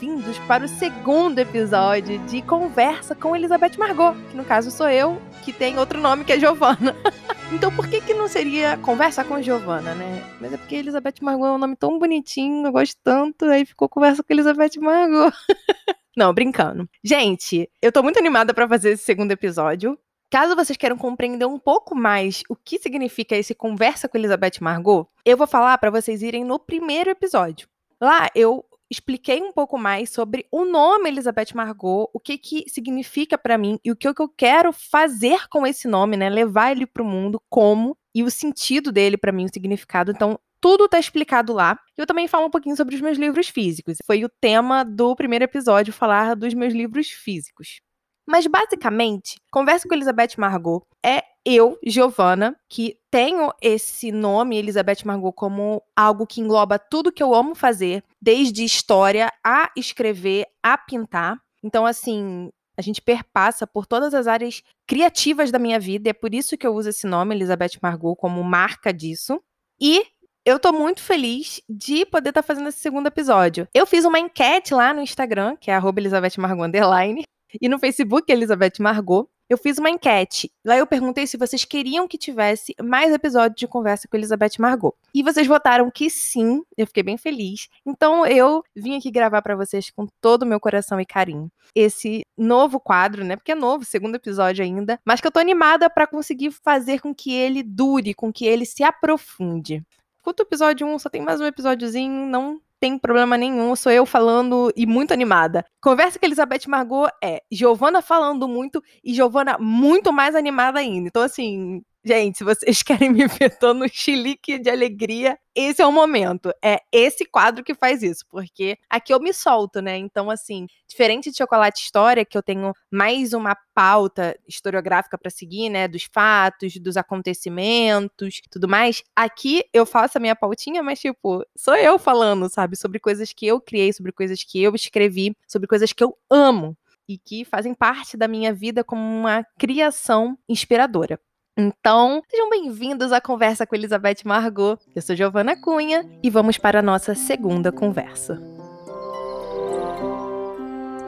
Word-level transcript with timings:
Bem-vindos 0.00 0.38
para 0.46 0.64
o 0.64 0.68
segundo 0.68 1.40
episódio 1.40 2.20
de 2.20 2.40
Conversa 2.40 3.16
com 3.16 3.34
Elizabeth 3.34 3.76
Margot, 3.76 4.14
que 4.30 4.36
no 4.36 4.44
caso 4.44 4.70
sou 4.70 4.88
eu, 4.88 5.20
que 5.44 5.52
tem 5.52 5.76
outro 5.76 6.00
nome 6.00 6.24
que 6.24 6.32
é 6.32 6.38
Giovana. 6.38 6.94
então 7.52 7.74
por 7.74 7.88
que 7.88 8.00
que 8.00 8.14
não 8.14 8.28
seria 8.28 8.76
Conversa 8.76 9.24
com 9.24 9.42
Giovana, 9.42 9.96
né? 9.96 10.24
Mas 10.40 10.52
é 10.52 10.56
porque 10.56 10.76
Elizabeth 10.76 11.14
Margot 11.20 11.46
é 11.46 11.50
um 11.50 11.58
nome 11.58 11.74
tão 11.74 11.98
bonitinho, 11.98 12.64
eu 12.64 12.70
gosto 12.70 12.96
tanto, 13.02 13.46
aí 13.46 13.66
ficou 13.66 13.88
Conversa 13.88 14.22
com 14.22 14.32
Elizabeth 14.32 14.78
Margot. 14.78 15.36
não, 16.16 16.32
brincando. 16.32 16.88
Gente, 17.02 17.68
eu 17.82 17.90
tô 17.90 18.00
muito 18.00 18.20
animada 18.20 18.54
para 18.54 18.68
fazer 18.68 18.90
esse 18.90 19.02
segundo 19.02 19.32
episódio. 19.32 19.98
Caso 20.30 20.54
vocês 20.54 20.76
queiram 20.76 20.96
compreender 20.96 21.46
um 21.46 21.58
pouco 21.58 21.96
mais 21.96 22.44
o 22.48 22.54
que 22.54 22.78
significa 22.78 23.34
esse 23.34 23.52
Conversa 23.52 24.08
com 24.08 24.16
Elizabeth 24.16 24.60
Margot, 24.60 25.08
eu 25.24 25.36
vou 25.36 25.48
falar 25.48 25.76
para 25.78 25.90
vocês 25.90 26.22
irem 26.22 26.44
no 26.44 26.56
primeiro 26.56 27.10
episódio. 27.10 27.68
Lá 28.00 28.28
eu 28.32 28.64
expliquei 28.90 29.40
um 29.42 29.52
pouco 29.52 29.78
mais 29.78 30.10
sobre 30.10 30.46
o 30.50 30.64
nome 30.64 31.08
Elizabeth 31.08 31.54
Margot, 31.54 32.08
o 32.12 32.20
que 32.20 32.38
que 32.38 32.64
significa 32.68 33.36
para 33.36 33.58
mim 33.58 33.78
e 33.84 33.90
o 33.90 33.96
que, 33.96 34.08
eu 34.08 34.14
quero 34.36 34.72
fazer 34.72 35.48
com 35.48 35.66
esse 35.66 35.86
nome, 35.86 36.16
né? 36.16 36.28
Levar 36.28 36.72
ele 36.72 36.86
para 36.86 37.02
o 37.02 37.06
mundo 37.06 37.40
como 37.48 37.96
e 38.14 38.22
o 38.22 38.30
sentido 38.30 38.90
dele 38.90 39.16
para 39.16 39.32
mim, 39.32 39.44
o 39.44 39.52
significado. 39.52 40.10
Então, 40.10 40.38
tudo 40.60 40.86
está 40.86 40.98
explicado 40.98 41.52
lá. 41.52 41.78
Eu 41.96 42.06
também 42.06 42.26
falo 42.26 42.46
um 42.46 42.50
pouquinho 42.50 42.76
sobre 42.76 42.94
os 42.94 43.00
meus 43.00 43.18
livros 43.18 43.48
físicos. 43.48 43.98
Foi 44.04 44.24
o 44.24 44.30
tema 44.40 44.84
do 44.84 45.14
primeiro 45.14 45.44
episódio 45.44 45.92
falar 45.92 46.34
dos 46.34 46.54
meus 46.54 46.72
livros 46.72 47.08
físicos. 47.08 47.80
Mas 48.26 48.46
basicamente, 48.46 49.36
Conversa 49.50 49.88
com 49.88 49.94
Elizabeth 49.94 50.34
Margot 50.36 50.86
é 51.04 51.22
eu, 51.54 51.78
Giovana, 51.84 52.56
que 52.68 52.98
tenho 53.10 53.52
esse 53.62 54.12
nome, 54.12 54.58
Elizabeth 54.58 55.04
Margot, 55.04 55.32
como 55.32 55.82
algo 55.96 56.26
que 56.26 56.40
engloba 56.40 56.78
tudo 56.78 57.12
que 57.12 57.22
eu 57.22 57.34
amo 57.34 57.54
fazer, 57.54 58.04
desde 58.20 58.64
história 58.64 59.32
a 59.44 59.70
escrever, 59.76 60.46
a 60.62 60.76
pintar. 60.76 61.40
Então, 61.62 61.86
assim, 61.86 62.50
a 62.76 62.82
gente 62.82 63.00
perpassa 63.00 63.66
por 63.66 63.86
todas 63.86 64.14
as 64.14 64.26
áreas 64.26 64.62
criativas 64.86 65.50
da 65.50 65.58
minha 65.58 65.80
vida, 65.80 66.08
e 66.08 66.10
é 66.10 66.12
por 66.14 66.34
isso 66.34 66.56
que 66.56 66.66
eu 66.66 66.74
uso 66.74 66.90
esse 66.90 67.06
nome, 67.06 67.34
Elizabeth 67.34 67.78
Margot, 67.82 68.14
como 68.16 68.42
marca 68.44 68.92
disso. 68.92 69.42
E 69.80 70.04
eu 70.44 70.58
tô 70.58 70.72
muito 70.72 71.02
feliz 71.02 71.60
de 71.68 72.06
poder 72.06 72.30
estar 72.30 72.42
tá 72.42 72.46
fazendo 72.46 72.68
esse 72.68 72.78
segundo 72.78 73.06
episódio. 73.06 73.66
Eu 73.74 73.86
fiz 73.86 74.04
uma 74.04 74.18
enquete 74.18 74.74
lá 74.74 74.94
no 74.94 75.00
Instagram, 75.00 75.56
que 75.56 75.70
é 75.70 75.76
Elizabeth 75.76 76.38
Margot 76.38 76.64
Underline, 76.64 77.24
e 77.60 77.68
no 77.68 77.78
Facebook, 77.78 78.30
Elizabeth 78.30 78.74
Margot, 78.78 79.28
eu 79.48 79.56
fiz 79.56 79.78
uma 79.78 79.90
enquete. 79.90 80.52
Lá 80.64 80.76
eu 80.76 80.86
perguntei 80.86 81.26
se 81.26 81.36
vocês 81.36 81.64
queriam 81.64 82.06
que 82.06 82.18
tivesse 82.18 82.74
mais 82.82 83.12
episódios 83.12 83.58
de 83.58 83.66
conversa 83.66 84.06
com 84.08 84.16
Elizabeth 84.16 84.52
Margot. 84.58 84.94
E 85.14 85.22
vocês 85.22 85.46
votaram 85.46 85.90
que 85.90 86.10
sim. 86.10 86.62
Eu 86.76 86.86
fiquei 86.86 87.02
bem 87.02 87.16
feliz. 87.16 87.68
Então 87.86 88.26
eu 88.26 88.62
vim 88.76 88.96
aqui 88.96 89.10
gravar 89.10 89.42
para 89.42 89.56
vocês 89.56 89.90
com 89.90 90.06
todo 90.20 90.42
o 90.42 90.46
meu 90.46 90.60
coração 90.60 91.00
e 91.00 91.06
carinho 91.06 91.50
esse 91.74 92.24
novo 92.36 92.80
quadro, 92.80 93.24
né? 93.24 93.36
Porque 93.36 93.52
é 93.52 93.54
novo, 93.54 93.84
segundo 93.84 94.14
episódio 94.14 94.64
ainda, 94.64 94.98
mas 95.04 95.20
que 95.20 95.26
eu 95.26 95.30
tô 95.30 95.38
animada 95.38 95.88
para 95.88 96.06
conseguir 96.06 96.50
fazer 96.50 97.00
com 97.00 97.14
que 97.14 97.32
ele 97.32 97.62
dure, 97.62 98.14
com 98.14 98.32
que 98.32 98.46
ele 98.46 98.64
se 98.64 98.82
aprofunde. 98.82 99.82
Escuta 100.16 100.42
o 100.42 100.46
episódio 100.46 100.86
1, 100.86 100.98
só 100.98 101.08
tem 101.08 101.22
mais 101.22 101.40
um 101.40 101.46
episódiozinho, 101.46 102.26
não 102.26 102.60
tem 102.80 102.98
problema 102.98 103.36
nenhum, 103.36 103.74
sou 103.74 103.90
eu 103.92 104.06
falando 104.06 104.72
e 104.76 104.86
muito 104.86 105.12
animada. 105.12 105.64
Conversa 105.80 106.18
com 106.18 106.26
Elizabeth 106.26 106.68
Margot 106.68 107.08
é 107.22 107.42
Giovana 107.50 108.00
falando 108.00 108.46
muito 108.48 108.82
e 109.02 109.14
Giovana 109.14 109.56
muito 109.58 110.12
mais 110.12 110.34
animada 110.34 110.78
ainda. 110.78 111.08
Então, 111.08 111.22
assim, 111.22 111.82
Gente, 112.08 112.38
se 112.38 112.44
vocês 112.44 112.82
querem 112.82 113.10
me 113.10 113.26
ver 113.26 113.58
tô 113.58 113.74
no 113.74 113.86
chilique 113.86 114.58
de 114.58 114.70
alegria, 114.70 115.38
esse 115.54 115.82
é 115.82 115.86
o 115.86 115.92
momento. 115.92 116.50
É 116.64 116.78
esse 116.90 117.26
quadro 117.26 117.62
que 117.62 117.74
faz 117.74 118.02
isso, 118.02 118.24
porque 118.30 118.78
aqui 118.88 119.12
eu 119.12 119.20
me 119.20 119.30
solto, 119.30 119.82
né? 119.82 119.98
Então, 119.98 120.30
assim, 120.30 120.66
diferente 120.88 121.30
de 121.30 121.36
Chocolate 121.36 121.82
História, 121.82 122.24
que 122.24 122.38
eu 122.38 122.42
tenho 122.42 122.72
mais 122.90 123.34
uma 123.34 123.54
pauta 123.74 124.34
historiográfica 124.48 125.18
para 125.18 125.30
seguir, 125.30 125.68
né? 125.68 125.86
Dos 125.86 126.08
fatos, 126.10 126.78
dos 126.78 126.96
acontecimentos, 126.96 128.40
tudo 128.50 128.66
mais. 128.66 129.02
Aqui 129.14 129.62
eu 129.70 129.84
faço 129.84 130.16
a 130.16 130.20
minha 130.20 130.34
pautinha, 130.34 130.82
mas, 130.82 130.98
tipo, 131.00 131.44
sou 131.54 131.76
eu 131.76 131.98
falando, 131.98 132.48
sabe? 132.48 132.74
Sobre 132.74 132.98
coisas 132.98 133.34
que 133.34 133.46
eu 133.46 133.60
criei, 133.60 133.92
sobre 133.92 134.12
coisas 134.12 134.42
que 134.42 134.62
eu 134.62 134.74
escrevi, 134.74 135.36
sobre 135.46 135.68
coisas 135.68 135.92
que 135.92 136.02
eu 136.02 136.16
amo 136.30 136.74
e 137.06 137.18
que 137.18 137.44
fazem 137.44 137.74
parte 137.74 138.16
da 138.16 138.26
minha 138.26 138.54
vida 138.54 138.82
como 138.82 139.02
uma 139.02 139.44
criação 139.58 140.38
inspiradora. 140.48 141.20
Então, 141.60 142.22
sejam 142.30 142.48
bem-vindos 142.48 143.10
à 143.10 143.20
conversa 143.20 143.66
com 143.66 143.74
Elizabeth 143.74 144.18
Margot. 144.24 144.78
Eu 144.94 145.02
sou 145.02 145.16
Giovana 145.16 145.60
Cunha 145.60 146.08
e 146.22 146.30
vamos 146.30 146.56
para 146.56 146.78
a 146.78 146.82
nossa 146.82 147.16
segunda 147.16 147.72
conversa. 147.72 148.40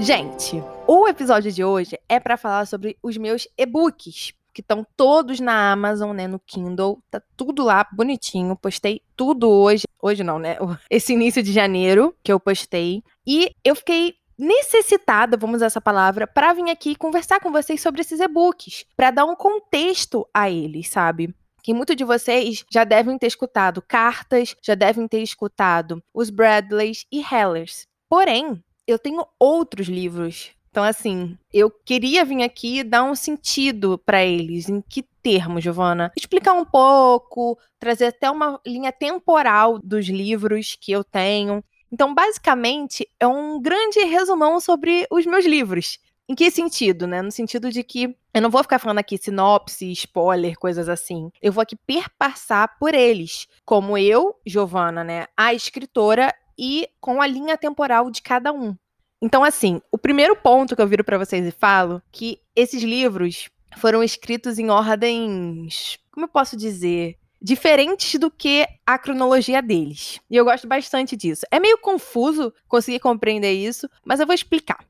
Gente, 0.01 0.61
o 0.89 1.07
episódio 1.07 1.53
de 1.53 1.63
hoje 1.63 1.97
é 2.09 2.19
para 2.19 2.37
falar 2.37 2.67
sobre 2.67 2.99
os 3.01 3.17
meus 3.17 3.47
e-books, 3.57 4.33
que 4.53 4.61
estão 4.61 4.85
todos 4.97 5.39
na 5.39 5.71
Amazon, 5.71 6.17
né, 6.17 6.27
no 6.27 6.41
Kindle, 6.41 6.99
tá 7.09 7.23
tudo 7.37 7.63
lá 7.63 7.87
bonitinho. 7.93 8.57
Postei 8.57 9.03
tudo 9.17 9.49
hoje, 9.49 9.85
hoje 10.03 10.25
não, 10.25 10.41
né? 10.41 10.57
Esse 10.91 11.13
início 11.13 11.45
de 11.45 11.53
janeiro 11.53 12.13
que 12.25 12.33
eu 12.33 12.41
postei. 12.41 13.05
E 13.25 13.55
eu 13.63 13.77
fiquei 13.77 14.17
necessitada, 14.41 15.37
vamos 15.37 15.57
usar 15.57 15.67
essa 15.67 15.81
palavra, 15.81 16.27
para 16.27 16.55
vir 16.55 16.71
aqui 16.71 16.97
conversar 16.97 17.39
com 17.41 17.53
vocês 17.53 17.81
sobre 17.81 18.01
esses 18.01 18.19
e-books, 18.19 18.87
para 18.97 19.11
dar 19.11 19.27
um 19.27 19.37
contexto 19.37 20.27
a 20.33 20.51
eles, 20.51 20.89
sabe? 20.89 21.35
Que 21.63 21.75
muitos 21.75 21.95
de 21.95 22.05
vocês 22.05 22.65
já 22.73 22.85
devem 22.85 23.19
ter 23.19 23.27
escutado 23.27 23.83
cartas, 23.83 24.57
já 24.63 24.75
devem 24.75 25.07
ter 25.07 25.23
escutado 25.23 26.03
os 26.15 26.31
Bradleys 26.31 27.07
e 27.13 27.23
Hellers. 27.23 27.87
Porém, 28.09 28.65
eu 28.87 28.99
tenho 28.99 29.27
outros 29.39 29.87
livros. 29.87 30.53
Então, 30.71 30.85
assim, 30.85 31.37
eu 31.53 31.71
queria 31.71 32.25
vir 32.25 32.43
aqui 32.43 32.83
dar 32.85 33.03
um 33.03 33.15
sentido 33.15 33.99
para 33.99 34.25
eles. 34.25 34.69
Em 34.69 34.81
que 34.81 35.03
termos, 35.23 35.65
Giovana? 35.65 36.13
Explicar 36.17 36.55
um 36.55 36.65
pouco, 36.65 37.59
trazer 37.79 38.07
até 38.07 38.31
uma 38.31 38.61
linha 38.65 38.93
temporal 38.93 39.79
dos 39.79 40.07
livros 40.09 40.77
que 40.81 40.93
eu 40.93 41.03
tenho. 41.05 41.63
Então, 41.93 42.15
basicamente, 42.15 43.09
é 43.19 43.27
um 43.27 43.61
grande 43.61 44.01
resumão 44.01 44.61
sobre 44.61 45.07
os 45.11 45.27
meus 45.27 45.45
livros. 45.45 45.99
Em 46.29 46.35
que 46.35 46.49
sentido, 46.51 47.09
né? 47.09 47.21
No 47.23 47.33
sentido 47.33 47.71
de 47.71 47.83
que 47.83 48.17
eu 48.33 48.41
não 48.41 48.51
vou 48.51 48.63
ficar 48.63 48.79
falando 48.79 48.99
aqui 48.99 49.19
sinopse, 49.19 49.91
spoiler, 49.91 50.57
coisas 50.57 50.89
assim. 50.89 51.31
Eu 51.43 51.53
vou 51.53 51.63
aqui 51.63 51.75
perpassar 51.75 52.79
por 52.79 52.95
eles, 52.95 53.49
como 53.65 53.99
eu, 53.99 54.37
Giovana, 54.47 55.03
né, 55.03 55.27
a 55.37 55.53
escritora 55.53 56.33
e 56.57 56.89
com 57.01 57.21
a 57.21 57.27
linha 57.27 57.59
temporal 57.59 58.09
de 58.11 58.23
cada 58.23 58.53
um. 58.53 58.77
Então, 59.21 59.43
assim, 59.43 59.81
o 59.91 59.99
primeiro 59.99 60.37
ponto 60.37 60.77
que 60.77 60.81
eu 60.81 60.87
viro 60.87 61.03
para 61.03 61.19
vocês 61.19 61.45
e 61.45 61.51
falo 61.51 62.01
que 62.13 62.41
esses 62.55 62.83
livros 62.83 63.51
foram 63.77 64.03
escritos 64.03 64.59
em 64.59 64.71
ordens, 64.71 65.99
como 66.13 66.27
eu 66.27 66.31
posso 66.31 66.57
dizer, 66.57 67.19
diferentes 67.41 68.19
do 68.19 68.31
que 68.31 68.67
a 68.87 68.99
cronologia 68.99 69.63
deles. 69.63 70.21
E 70.31 70.37
eu 70.37 70.45
gosto 70.45 70.69
bastante 70.69 71.17
disso. 71.17 71.47
É 71.51 71.59
meio 71.59 71.79
confuso 71.79 72.53
conseguir 72.69 73.01
compreender 73.01 73.53
isso, 73.53 73.89
mas 74.05 74.21
eu 74.21 74.27
vou 74.27 74.35
explicar. 74.35 74.85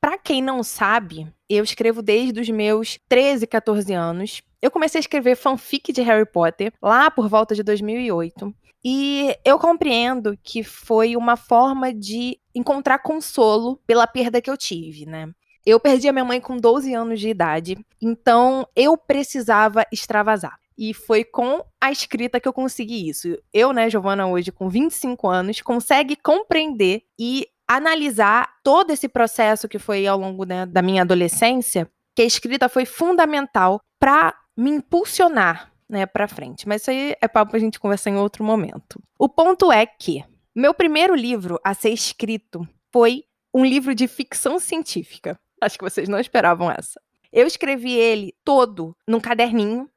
Para 0.00 0.16
quem 0.16 0.40
não 0.40 0.62
sabe, 0.62 1.26
eu 1.48 1.64
escrevo 1.64 2.00
desde 2.00 2.40
os 2.40 2.48
meus 2.48 2.98
13, 3.08 3.46
14 3.46 3.92
anos. 3.92 4.42
Eu 4.62 4.70
comecei 4.70 4.98
a 4.98 5.00
escrever 5.00 5.36
fanfic 5.36 5.92
de 5.92 6.02
Harry 6.02 6.26
Potter 6.26 6.72
lá 6.80 7.10
por 7.10 7.28
volta 7.28 7.54
de 7.54 7.62
2008. 7.64 8.54
E 8.84 9.36
eu 9.44 9.58
compreendo 9.58 10.38
que 10.42 10.62
foi 10.62 11.16
uma 11.16 11.36
forma 11.36 11.92
de 11.92 12.38
encontrar 12.54 13.00
consolo 13.00 13.80
pela 13.86 14.06
perda 14.06 14.40
que 14.40 14.48
eu 14.48 14.56
tive, 14.56 15.04
né? 15.04 15.28
Eu 15.66 15.80
perdi 15.80 16.08
a 16.08 16.12
minha 16.12 16.24
mãe 16.24 16.40
com 16.40 16.56
12 16.56 16.94
anos 16.94 17.20
de 17.20 17.28
idade, 17.28 17.76
então 18.00 18.66
eu 18.74 18.96
precisava 18.96 19.84
extravasar. 19.92 20.58
E 20.78 20.94
foi 20.94 21.24
com 21.24 21.64
a 21.80 21.90
escrita 21.90 22.38
que 22.38 22.46
eu 22.46 22.52
consegui 22.52 23.08
isso. 23.08 23.36
Eu, 23.52 23.72
né, 23.72 23.90
Giovana, 23.90 24.28
hoje 24.28 24.52
com 24.52 24.68
25 24.68 25.26
anos, 25.26 25.60
consegue 25.60 26.14
compreender 26.14 27.02
e 27.18 27.48
analisar 27.66 28.48
todo 28.62 28.92
esse 28.92 29.08
processo 29.08 29.68
que 29.68 29.78
foi 29.78 30.06
ao 30.06 30.18
longo 30.18 30.44
né, 30.44 30.64
da 30.64 30.80
minha 30.80 31.02
adolescência, 31.02 31.90
que 32.14 32.22
a 32.22 32.24
escrita 32.24 32.68
foi 32.68 32.86
fundamental 32.86 33.80
para 33.98 34.34
me 34.56 34.70
impulsionar 34.70 35.72
né, 35.88 36.06
para 36.06 36.28
frente. 36.28 36.66
Mas 36.68 36.82
isso 36.82 36.90
aí 36.90 37.14
é 37.20 37.26
papo 37.26 37.50
pra 37.50 37.60
gente 37.60 37.80
conversar 37.80 38.10
em 38.10 38.16
outro 38.16 38.44
momento. 38.44 39.02
O 39.18 39.28
ponto 39.28 39.72
é 39.72 39.84
que 39.84 40.24
meu 40.54 40.72
primeiro 40.72 41.14
livro 41.14 41.58
a 41.64 41.74
ser 41.74 41.90
escrito 41.90 42.66
foi 42.92 43.24
um 43.52 43.64
livro 43.64 43.94
de 43.94 44.06
ficção 44.06 44.58
científica. 44.58 45.38
Acho 45.60 45.76
que 45.76 45.84
vocês 45.84 46.08
não 46.08 46.18
esperavam 46.18 46.70
essa. 46.70 47.00
Eu 47.32 47.46
escrevi 47.46 47.92
ele 47.92 48.34
todo 48.44 48.96
num 49.06 49.20
caderninho 49.20 49.88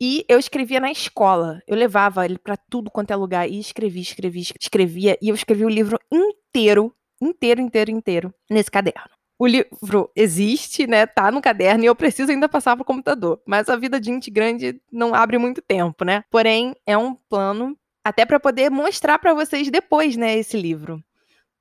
e 0.00 0.24
eu 0.28 0.38
escrevia 0.38 0.80
na 0.80 0.90
escola. 0.90 1.60
Eu 1.66 1.76
levava 1.76 2.24
ele 2.24 2.38
para 2.38 2.56
tudo 2.56 2.90
quanto 2.90 3.10
é 3.10 3.16
lugar 3.16 3.48
e 3.48 3.58
escrevia, 3.58 4.02
escrevia, 4.02 4.42
escrevia. 4.60 5.18
E 5.20 5.28
eu 5.28 5.34
escrevi 5.34 5.64
o 5.64 5.68
livro 5.68 5.98
inteiro, 6.12 6.94
inteiro, 7.20 7.60
inteiro, 7.60 7.90
inteiro, 7.90 8.34
nesse 8.50 8.70
caderno. 8.70 9.10
O 9.38 9.46
livro 9.46 10.10
existe, 10.16 10.86
né? 10.86 11.06
Tá 11.06 11.30
no 11.30 11.42
caderno 11.42 11.84
e 11.84 11.86
eu 11.86 11.94
preciso 11.94 12.32
ainda 12.32 12.48
passar 12.48 12.74
pro 12.74 12.84
computador. 12.84 13.40
Mas 13.46 13.68
a 13.68 13.76
vida 13.76 14.00
de 14.00 14.06
gente 14.06 14.30
grande 14.30 14.80
não 14.90 15.14
abre 15.14 15.36
muito 15.36 15.60
tempo, 15.60 16.04
né? 16.04 16.24
Porém, 16.30 16.74
é 16.86 16.96
um 16.96 17.14
plano 17.14 17.76
até 18.02 18.24
para 18.24 18.38
poder 18.38 18.70
mostrar 18.70 19.18
para 19.18 19.34
vocês 19.34 19.68
depois, 19.68 20.16
né, 20.16 20.38
esse 20.38 20.56
livro. 20.56 21.02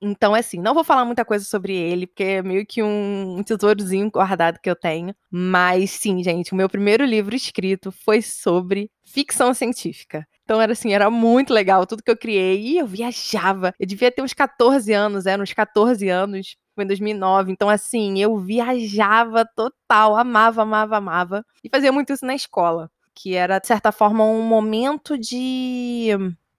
Então, 0.06 0.36
assim, 0.36 0.60
não 0.60 0.75
vou 0.75 0.84
falar 0.84 1.04
muita 1.04 1.25
coisa 1.25 1.44
sobre 1.44 1.74
ele, 1.75 2.06
porque 2.06 2.24
é 2.24 2.44
meio 2.44 2.63
que 2.63 2.84
um, 2.84 3.38
um 3.40 3.44
tesourazinho 3.44 4.12
guardado 4.12 4.60
que 4.60 4.69
eu 4.69 4.75
tenho. 4.75 5.16
Mas 5.31 5.90
sim, 5.90 6.24
gente, 6.24 6.54
o 6.54 6.56
meu 6.56 6.69
primeiro 6.69 7.04
livro 7.04 7.36
escrito 7.36 7.92
foi 7.92 8.22
sobre 8.22 8.92
ficção 9.04 9.52
científica. 9.52 10.28
Então 10.44 10.62
era 10.62 10.74
assim, 10.74 10.94
era 10.94 11.10
muito 11.10 11.52
legal 11.52 11.88
tudo 11.88 12.04
que 12.04 12.12
eu 12.12 12.18
criei. 12.18 12.62
E 12.62 12.78
eu 12.78 12.86
viajava. 12.86 13.74
Eu 13.80 13.88
devia 13.88 14.12
ter 14.12 14.22
uns 14.22 14.34
14 14.34 14.94
anos, 14.94 15.25
eram 15.25 15.44
uns 15.44 15.54
14 15.54 16.08
anos. 16.08 16.56
Foi 16.75 16.84
em 16.84 16.88
2009. 16.88 17.51
Então, 17.51 17.68
assim, 17.68 18.19
eu 18.19 18.38
viajava 18.38 19.44
total. 19.56 20.16
Amava, 20.16 20.62
amava, 20.62 20.98
amava. 20.98 21.46
E 21.63 21.69
fazia 21.69 21.92
muito 21.92 22.13
isso 22.13 22.25
na 22.25 22.36
escola. 22.36 22.92
Que 23.16 23.34
era, 23.34 23.58
de 23.58 23.66
certa 23.66 23.92
forma, 23.92 24.24
um 24.24 24.44
momento 24.44 25.18
de 25.18 26.12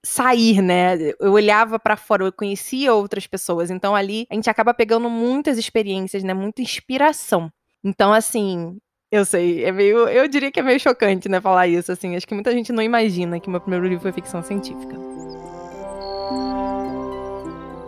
sair, 0.03 0.61
né? 0.61 0.97
Eu 1.19 1.33
olhava 1.33 1.79
para 1.79 1.97
fora, 1.97 2.25
eu 2.25 2.31
conhecia 2.31 2.93
outras 2.93 3.27
pessoas. 3.27 3.69
Então 3.69 3.95
ali 3.95 4.25
a 4.29 4.35
gente 4.35 4.49
acaba 4.49 4.73
pegando 4.73 5.09
muitas 5.09 5.57
experiências, 5.57 6.23
né? 6.23 6.33
Muita 6.33 6.61
inspiração. 6.61 7.51
Então 7.83 8.13
assim, 8.13 8.77
eu 9.11 9.23
sei, 9.23 9.63
é 9.63 9.71
meio, 9.71 10.09
eu 10.09 10.27
diria 10.27 10.51
que 10.51 10.59
é 10.59 10.63
meio 10.63 10.79
chocante, 10.79 11.29
né, 11.29 11.39
falar 11.39 11.67
isso 11.67 11.91
assim. 11.91 12.15
Acho 12.15 12.27
que 12.27 12.33
muita 12.33 12.51
gente 12.51 12.73
não 12.73 12.83
imagina 12.83 13.39
que 13.39 13.49
meu 13.49 13.61
primeiro 13.61 13.87
livro 13.87 14.01
foi 14.01 14.11
ficção 14.11 14.43
científica. 14.43 14.95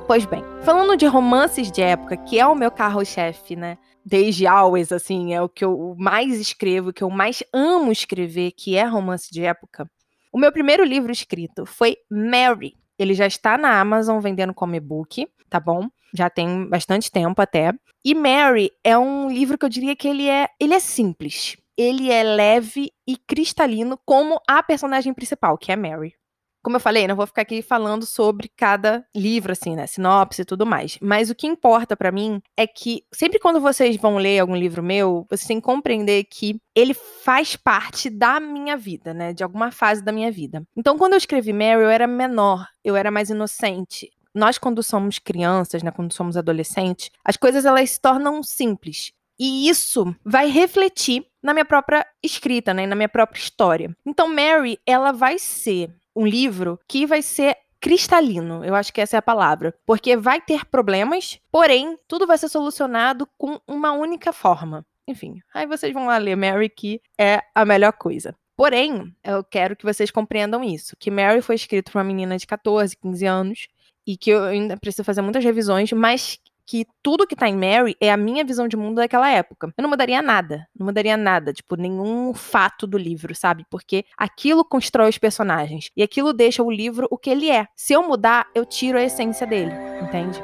Pois 0.07 0.25
bem, 0.25 0.43
falando 0.63 0.97
de 0.97 1.05
romances 1.05 1.69
de 1.71 1.81
época, 1.81 2.17
que 2.17 2.39
é 2.39 2.47
o 2.47 2.55
meu 2.55 2.71
carro-chefe, 2.71 3.55
né? 3.55 3.77
Desde 4.03 4.47
Always, 4.47 4.91
assim, 4.91 5.33
é 5.35 5.41
o 5.41 5.49
que 5.49 5.63
eu 5.63 5.93
mais 5.99 6.39
escrevo, 6.39 6.93
que 6.93 7.03
eu 7.03 7.09
mais 7.09 7.43
amo 7.53 7.91
escrever, 7.91 8.51
que 8.53 8.75
é 8.75 8.85
romance 8.85 9.29
de 9.31 9.43
época. 9.43 9.87
O 10.31 10.37
meu 10.37 10.51
primeiro 10.51 10.83
livro 10.83 11.11
escrito 11.11 11.65
foi 11.65 11.97
Mary. 12.09 12.75
Ele 12.97 13.13
já 13.13 13.25
está 13.25 13.57
na 13.57 13.79
Amazon 13.79 14.19
vendendo 14.19 14.53
como 14.53 14.75
e-book, 14.75 15.27
tá 15.49 15.59
bom? 15.59 15.87
Já 16.13 16.29
tem 16.29 16.67
bastante 16.67 17.11
tempo 17.11 17.41
até. 17.41 17.73
E 18.03 18.13
Mary 18.13 18.71
é 18.83 18.97
um 18.97 19.29
livro 19.31 19.57
que 19.57 19.65
eu 19.65 19.69
diria 19.69 19.95
que 19.95 20.07
ele 20.07 20.27
é, 20.27 20.47
ele 20.59 20.73
é 20.73 20.79
simples. 20.79 21.57
Ele 21.77 22.11
é 22.11 22.23
leve 22.23 22.91
e 23.07 23.15
cristalino 23.15 23.97
como 24.05 24.39
a 24.47 24.61
personagem 24.61 25.13
principal, 25.13 25.57
que 25.57 25.71
é 25.71 25.75
Mary. 25.75 26.13
Como 26.61 26.75
eu 26.75 26.79
falei, 26.79 27.07
não 27.07 27.15
vou 27.15 27.25
ficar 27.25 27.43
aqui 27.43 27.61
falando 27.61 28.05
sobre 28.05 28.49
cada 28.55 29.05
livro, 29.15 29.51
assim, 29.51 29.75
né? 29.75 29.87
Sinopse 29.87 30.41
e 30.41 30.45
tudo 30.45 30.65
mais. 30.65 30.97
Mas 31.01 31.29
o 31.29 31.35
que 31.35 31.47
importa 31.47 31.95
para 31.95 32.11
mim 32.11 32.41
é 32.57 32.67
que 32.67 33.03
sempre 33.13 33.39
quando 33.39 33.61
vocês 33.61 33.95
vão 33.97 34.17
ler 34.17 34.39
algum 34.39 34.55
livro 34.55 34.83
meu, 34.83 35.25
vocês 35.29 35.47
têm 35.47 35.59
que 35.59 35.65
compreender 35.65 36.25
que 36.25 36.59
ele 36.75 36.93
faz 36.93 37.55
parte 37.55 38.09
da 38.09 38.39
minha 38.39 38.75
vida, 38.75 39.13
né? 39.13 39.33
De 39.33 39.43
alguma 39.43 39.71
fase 39.71 40.03
da 40.03 40.11
minha 40.11 40.31
vida. 40.31 40.63
Então, 40.75 40.97
quando 40.97 41.13
eu 41.13 41.17
escrevi 41.17 41.53
Mary, 41.53 41.81
eu 41.81 41.89
era 41.89 42.07
menor, 42.07 42.67
eu 42.83 42.95
era 42.95 43.09
mais 43.09 43.29
inocente. 43.29 44.09
Nós, 44.35 44.57
quando 44.57 44.83
somos 44.83 45.17
crianças, 45.17 45.81
né? 45.81 45.91
Quando 45.91 46.13
somos 46.13 46.37
adolescentes, 46.37 47.09
as 47.23 47.37
coisas 47.37 47.65
elas 47.65 47.91
se 47.91 48.01
tornam 48.01 48.43
simples. 48.43 49.13
E 49.39 49.69
isso 49.69 50.13
vai 50.23 50.47
refletir 50.49 51.25
na 51.41 51.53
minha 51.53 51.63
própria 51.63 52.05
escrita, 52.21 52.73
né, 52.73 52.85
na 52.85 52.95
minha 52.95 53.07
própria 53.07 53.39
história. 53.39 53.95
Então 54.05 54.27
Mary, 54.27 54.77
ela 54.85 55.13
vai 55.13 55.39
ser 55.39 55.89
um 56.19 56.27
livro 56.27 56.77
que 56.85 57.05
vai 57.05 57.21
ser 57.21 57.55
cristalino, 57.79 58.65
eu 58.65 58.75
acho 58.75 58.91
que 58.91 58.99
essa 58.99 59.15
é 59.15 59.19
a 59.19 59.21
palavra, 59.21 59.73
porque 59.85 60.17
vai 60.17 60.41
ter 60.41 60.65
problemas, 60.65 61.39
porém 61.49 61.97
tudo 62.09 62.27
vai 62.27 62.37
ser 62.37 62.49
solucionado 62.49 63.25
com 63.37 63.57
uma 63.65 63.93
única 63.93 64.33
forma. 64.33 64.85
Enfim, 65.07 65.39
aí 65.53 65.65
vocês 65.65 65.93
vão 65.93 66.05
lá 66.05 66.17
ler 66.17 66.35
Mary 66.35 66.67
que 66.67 67.01
é 67.17 67.41
a 67.55 67.63
melhor 67.63 67.93
coisa. 67.93 68.35
Porém, 68.57 69.15
eu 69.23 69.41
quero 69.45 69.77
que 69.77 69.85
vocês 69.85 70.11
compreendam 70.11 70.61
isso, 70.61 70.93
que 70.99 71.09
Mary 71.09 71.41
foi 71.41 71.55
escrito 71.55 71.93
por 71.93 71.99
uma 71.99 72.03
menina 72.03 72.37
de 72.37 72.45
14, 72.45 72.97
15 72.97 73.25
anos 73.25 73.67
e 74.05 74.17
que 74.17 74.31
eu 74.31 74.43
ainda 74.43 74.75
preciso 74.75 75.05
fazer 75.05 75.21
muitas 75.21 75.43
revisões, 75.43 75.93
mas 75.93 76.37
que 76.69 76.85
tudo 77.01 77.25
que 77.25 77.35
tá 77.35 77.49
em 77.49 77.55
Mary 77.55 77.97
é 77.99 78.11
a 78.11 78.15
minha 78.15 78.45
visão 78.45 78.67
de 78.67 78.77
mundo 78.77 78.97
daquela 78.97 79.27
época. 79.27 79.73
Eu 79.75 79.81
não 79.81 79.89
mudaria 79.89 80.21
nada, 80.21 80.67
não 80.77 80.85
mudaria 80.85 81.17
nada, 81.17 81.51
tipo, 81.51 81.75
nenhum 81.75 82.31
fato 82.31 82.85
do 82.85 82.95
livro, 82.95 83.33
sabe? 83.33 83.65
Porque 83.71 84.05
aquilo 84.15 84.63
constrói 84.63 85.09
os 85.09 85.17
personagens 85.17 85.89
e 85.97 86.03
aquilo 86.03 86.31
deixa 86.31 86.61
o 86.61 86.69
livro 86.69 87.07
o 87.09 87.17
que 87.17 87.31
ele 87.31 87.49
é. 87.49 87.65
Se 87.75 87.93
eu 87.93 88.07
mudar, 88.07 88.45
eu 88.53 88.67
tiro 88.67 88.99
a 88.99 89.03
essência 89.03 89.47
dele, 89.47 89.71
entende? 89.99 90.39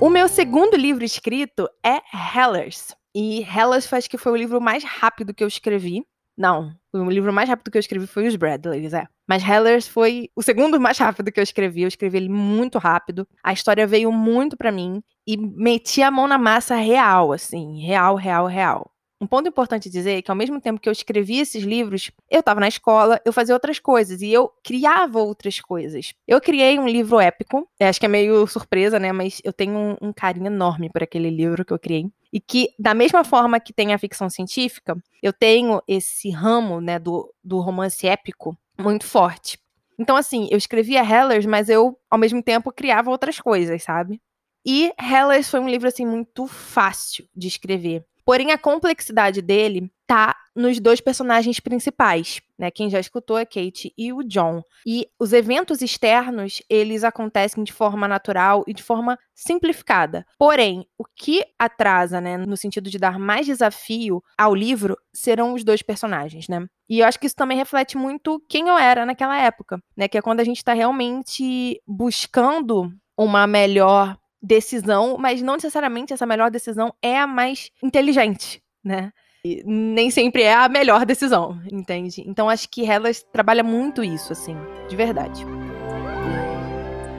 O 0.00 0.10
meu 0.10 0.26
segundo 0.26 0.76
livro 0.76 1.04
escrito 1.04 1.68
é 1.80 2.00
Hellers. 2.36 2.96
E 3.14 3.42
Hellers 3.42 3.92
acho 3.92 4.10
que 4.10 4.18
foi 4.18 4.32
o 4.32 4.36
livro 4.36 4.60
mais 4.60 4.82
rápido 4.82 5.32
que 5.32 5.44
eu 5.44 5.48
escrevi. 5.48 6.04
Não, 6.36 6.74
o 6.92 7.10
livro 7.10 7.32
mais 7.32 7.48
rápido 7.48 7.70
que 7.70 7.78
eu 7.78 7.80
escrevi 7.80 8.06
foi 8.06 8.26
Os 8.26 8.36
Bradleys, 8.36 8.92
é. 8.92 9.06
Mas 9.26 9.42
Hellers 9.42 9.88
foi 9.88 10.28
o 10.34 10.42
segundo 10.42 10.80
mais 10.80 10.98
rápido 10.98 11.30
que 11.32 11.40
eu 11.40 11.44
escrevi. 11.44 11.82
Eu 11.82 11.88
escrevi 11.88 12.16
ele 12.18 12.28
muito 12.28 12.78
rápido. 12.78 13.26
A 13.42 13.52
história 13.52 13.86
veio 13.86 14.12
muito 14.12 14.56
para 14.56 14.72
mim 14.72 15.02
e 15.26 15.36
meti 15.36 16.02
a 16.02 16.10
mão 16.10 16.26
na 16.26 16.36
massa 16.36 16.76
real, 16.76 17.32
assim, 17.32 17.80
real, 17.80 18.16
real, 18.16 18.46
real. 18.46 18.90
Um 19.20 19.26
ponto 19.26 19.48
importante 19.48 19.88
dizer 19.88 20.18
é 20.18 20.22
que 20.22 20.30
ao 20.30 20.36
mesmo 20.36 20.60
tempo 20.60 20.80
que 20.80 20.88
eu 20.88 20.92
escrevia 20.92 21.42
esses 21.42 21.62
livros, 21.62 22.10
eu 22.30 22.40
estava 22.40 22.60
na 22.60 22.68
escola, 22.68 23.20
eu 23.24 23.32
fazia 23.32 23.54
outras 23.54 23.78
coisas 23.78 24.20
e 24.20 24.30
eu 24.30 24.52
criava 24.62 25.20
outras 25.20 25.60
coisas. 25.60 26.12
Eu 26.26 26.40
criei 26.40 26.78
um 26.78 26.86
livro 26.86 27.20
épico, 27.20 27.68
acho 27.80 28.00
que 28.00 28.06
é 28.06 28.08
meio 28.08 28.46
surpresa, 28.46 28.98
né? 28.98 29.12
Mas 29.12 29.40
eu 29.44 29.52
tenho 29.52 29.76
um, 29.76 30.08
um 30.08 30.12
carinho 30.12 30.46
enorme 30.46 30.90
por 30.90 31.02
aquele 31.02 31.30
livro 31.30 31.64
que 31.64 31.72
eu 31.72 31.78
criei. 31.78 32.10
E 32.32 32.40
que, 32.40 32.70
da 32.78 32.92
mesma 32.92 33.22
forma 33.22 33.60
que 33.60 33.72
tem 33.72 33.94
a 33.94 33.98
ficção 33.98 34.28
científica, 34.28 34.96
eu 35.22 35.32
tenho 35.32 35.80
esse 35.86 36.30
ramo, 36.30 36.80
né, 36.80 36.98
do, 36.98 37.32
do 37.42 37.60
romance 37.60 38.06
épico 38.06 38.58
muito 38.76 39.06
forte. 39.06 39.58
Então, 39.98 40.16
assim, 40.16 40.48
eu 40.50 40.58
escrevia 40.58 41.04
Hellers, 41.04 41.46
mas 41.46 41.68
eu, 41.68 41.96
ao 42.10 42.18
mesmo 42.18 42.42
tempo, 42.42 42.72
criava 42.72 43.10
outras 43.10 43.40
coisas, 43.40 43.82
sabe? 43.82 44.20
E 44.66 44.92
Hellers 45.00 45.48
foi 45.48 45.60
um 45.60 45.68
livro, 45.68 45.86
assim, 45.86 46.04
muito 46.04 46.46
fácil 46.46 47.28
de 47.36 47.46
escrever. 47.46 48.04
Porém, 48.24 48.52
a 48.52 48.58
complexidade 48.58 49.42
dele 49.42 49.90
tá 50.06 50.34
nos 50.54 50.78
dois 50.78 51.00
personagens 51.00 51.58
principais, 51.60 52.40
né? 52.58 52.70
Quem 52.70 52.88
já 52.88 53.00
escutou 53.00 53.36
é 53.36 53.44
Kate 53.44 53.92
e 53.96 54.12
o 54.12 54.22
John. 54.22 54.62
E 54.86 55.06
os 55.18 55.32
eventos 55.32 55.82
externos, 55.82 56.62
eles 56.68 57.04
acontecem 57.04 57.64
de 57.64 57.72
forma 57.72 58.06
natural 58.06 58.64
e 58.66 58.72
de 58.72 58.82
forma 58.82 59.18
simplificada. 59.34 60.24
Porém, 60.38 60.86
o 60.98 61.04
que 61.04 61.44
atrasa, 61.58 62.20
né, 62.20 62.36
no 62.36 62.56
sentido 62.56 62.88
de 62.88 62.98
dar 62.98 63.18
mais 63.18 63.46
desafio 63.46 64.22
ao 64.38 64.54
livro, 64.54 64.96
serão 65.12 65.54
os 65.54 65.64
dois 65.64 65.82
personagens, 65.82 66.48
né? 66.48 66.66
E 66.88 67.00
eu 67.00 67.06
acho 67.06 67.18
que 67.18 67.26
isso 67.26 67.36
também 67.36 67.56
reflete 67.56 67.96
muito 67.96 68.42
quem 68.48 68.68
eu 68.68 68.78
era 68.78 69.06
naquela 69.06 69.38
época, 69.38 69.78
né? 69.96 70.06
Que 70.06 70.18
é 70.18 70.22
quando 70.22 70.40
a 70.40 70.44
gente 70.44 70.58
está 70.58 70.72
realmente 70.74 71.80
buscando 71.86 72.90
uma 73.16 73.46
melhor 73.46 74.16
decisão, 74.44 75.16
mas 75.18 75.40
não 75.40 75.54
necessariamente 75.54 76.12
essa 76.12 76.26
melhor 76.26 76.50
decisão 76.50 76.94
é 77.00 77.18
a 77.18 77.26
mais 77.26 77.70
inteligente, 77.82 78.62
né? 78.84 79.10
E 79.44 79.62
nem 79.64 80.10
sempre 80.10 80.42
é 80.42 80.54
a 80.54 80.68
melhor 80.68 81.06
decisão, 81.06 81.60
entende? 81.72 82.22
Então 82.26 82.48
acho 82.48 82.68
que 82.68 82.82
Hellas 82.82 83.22
trabalha 83.22 83.62
muito 83.62 84.04
isso, 84.04 84.32
assim, 84.32 84.56
de 84.88 84.94
verdade. 84.94 85.44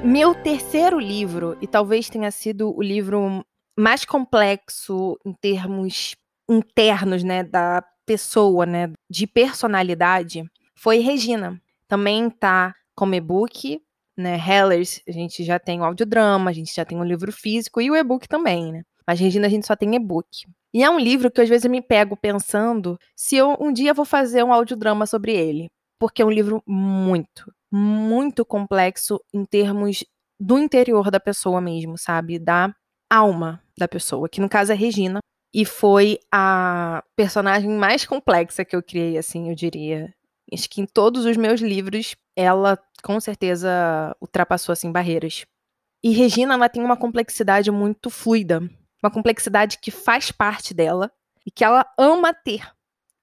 Meu 0.04 0.36
terceiro 0.36 1.00
livro, 1.00 1.58
e 1.62 1.68
talvez 1.68 2.10
tenha 2.10 2.30
sido 2.30 2.76
o 2.76 2.82
livro 2.82 3.44
mais 3.78 4.06
complexo 4.06 5.18
em 5.26 5.34
termos 5.34 6.16
internos, 6.48 7.24
né, 7.24 7.44
da 7.44 7.84
pessoa, 8.06 8.68
né, 8.68 8.92
de 9.10 9.26
personalidade, 9.26 10.44
foi 10.76 11.00
Regina. 11.00 11.60
Também 11.88 12.30
tá 12.30 12.74
como 12.96 13.16
e-book, 13.16 13.82
né, 14.18 14.38
Hellers, 14.38 15.02
a 15.08 15.12
gente 15.12 15.44
já 15.44 15.60
tem 15.60 15.80
o 15.82 15.84
audiodrama, 15.84 16.50
a 16.50 16.54
gente 16.54 16.74
já 16.74 16.86
tem 16.86 17.00
o 17.00 17.04
livro 17.04 17.32
físico 17.32 17.82
e 17.82 17.92
o 17.92 17.96
e-book 17.96 18.28
também, 18.28 18.72
né? 18.72 18.84
Mas 19.08 19.20
Regina 19.20 19.48
a 19.48 19.50
gente 19.50 19.68
só 19.68 19.76
tem 19.76 19.96
e-book. 19.96 20.46
E 20.74 20.84
é 20.84 20.90
um 20.90 21.00
livro 21.00 21.32
que 21.32 21.42
às 21.42 21.50
vezes 21.50 21.66
eu 21.66 21.72
me 21.72 21.82
pego 21.82 22.18
pensando 22.18 22.98
se 23.16 23.36
eu 23.36 23.56
um 23.60 23.72
dia 23.72 23.94
vou 23.94 24.06
fazer 24.06 24.44
um 24.44 24.52
audiodrama 24.52 25.06
sobre 25.06 25.34
ele, 25.34 25.70
porque 26.00 26.22
é 26.22 26.26
um 26.26 26.32
livro 26.32 26.62
muito, 26.68 27.52
muito 27.72 28.46
complexo 28.46 29.22
em 29.34 29.46
termos 29.46 30.04
do 30.40 30.58
interior 30.58 31.10
da 31.12 31.20
pessoa 31.20 31.62
mesmo, 31.62 31.98
sabe? 31.98 32.40
Da 32.40 32.74
alma 33.10 33.62
da 33.78 33.88
pessoa, 33.88 34.28
que 34.28 34.42
no 34.42 34.50
caso 34.50 34.72
é 34.72 34.76
Regina, 34.76 35.20
e 35.54 35.64
foi 35.64 36.20
a 36.32 37.02
personagem 37.16 37.70
mais 37.70 38.06
complexa 38.06 38.66
que 38.66 38.76
eu 38.76 38.84
criei, 38.84 39.18
assim, 39.18 39.50
eu 39.50 39.56
diria. 39.56 40.14
Acho 40.52 40.70
que 40.70 40.82
em 40.82 40.86
todos 40.86 41.26
os 41.26 41.38
meus 41.38 41.62
livros 41.62 42.16
ela 42.36 42.78
com 43.04 43.20
certeza 43.20 44.16
ultrapassou 44.20 44.74
assim 44.74 44.92
barreiras. 44.92 45.46
E 46.04 46.12
Regina 46.12 46.54
ela 46.54 46.70
tem 46.70 46.84
uma 46.84 46.98
complexidade 46.98 47.72
muito 47.72 48.10
fluida, 48.10 48.62
uma 49.02 49.12
complexidade 49.12 49.80
que 49.80 49.92
faz 49.92 50.32
parte 50.32 50.74
dela 50.74 51.12
e 51.46 51.52
que 51.52 51.64
ela 51.64 51.86
ama 51.98 52.34
ter, 52.34 52.68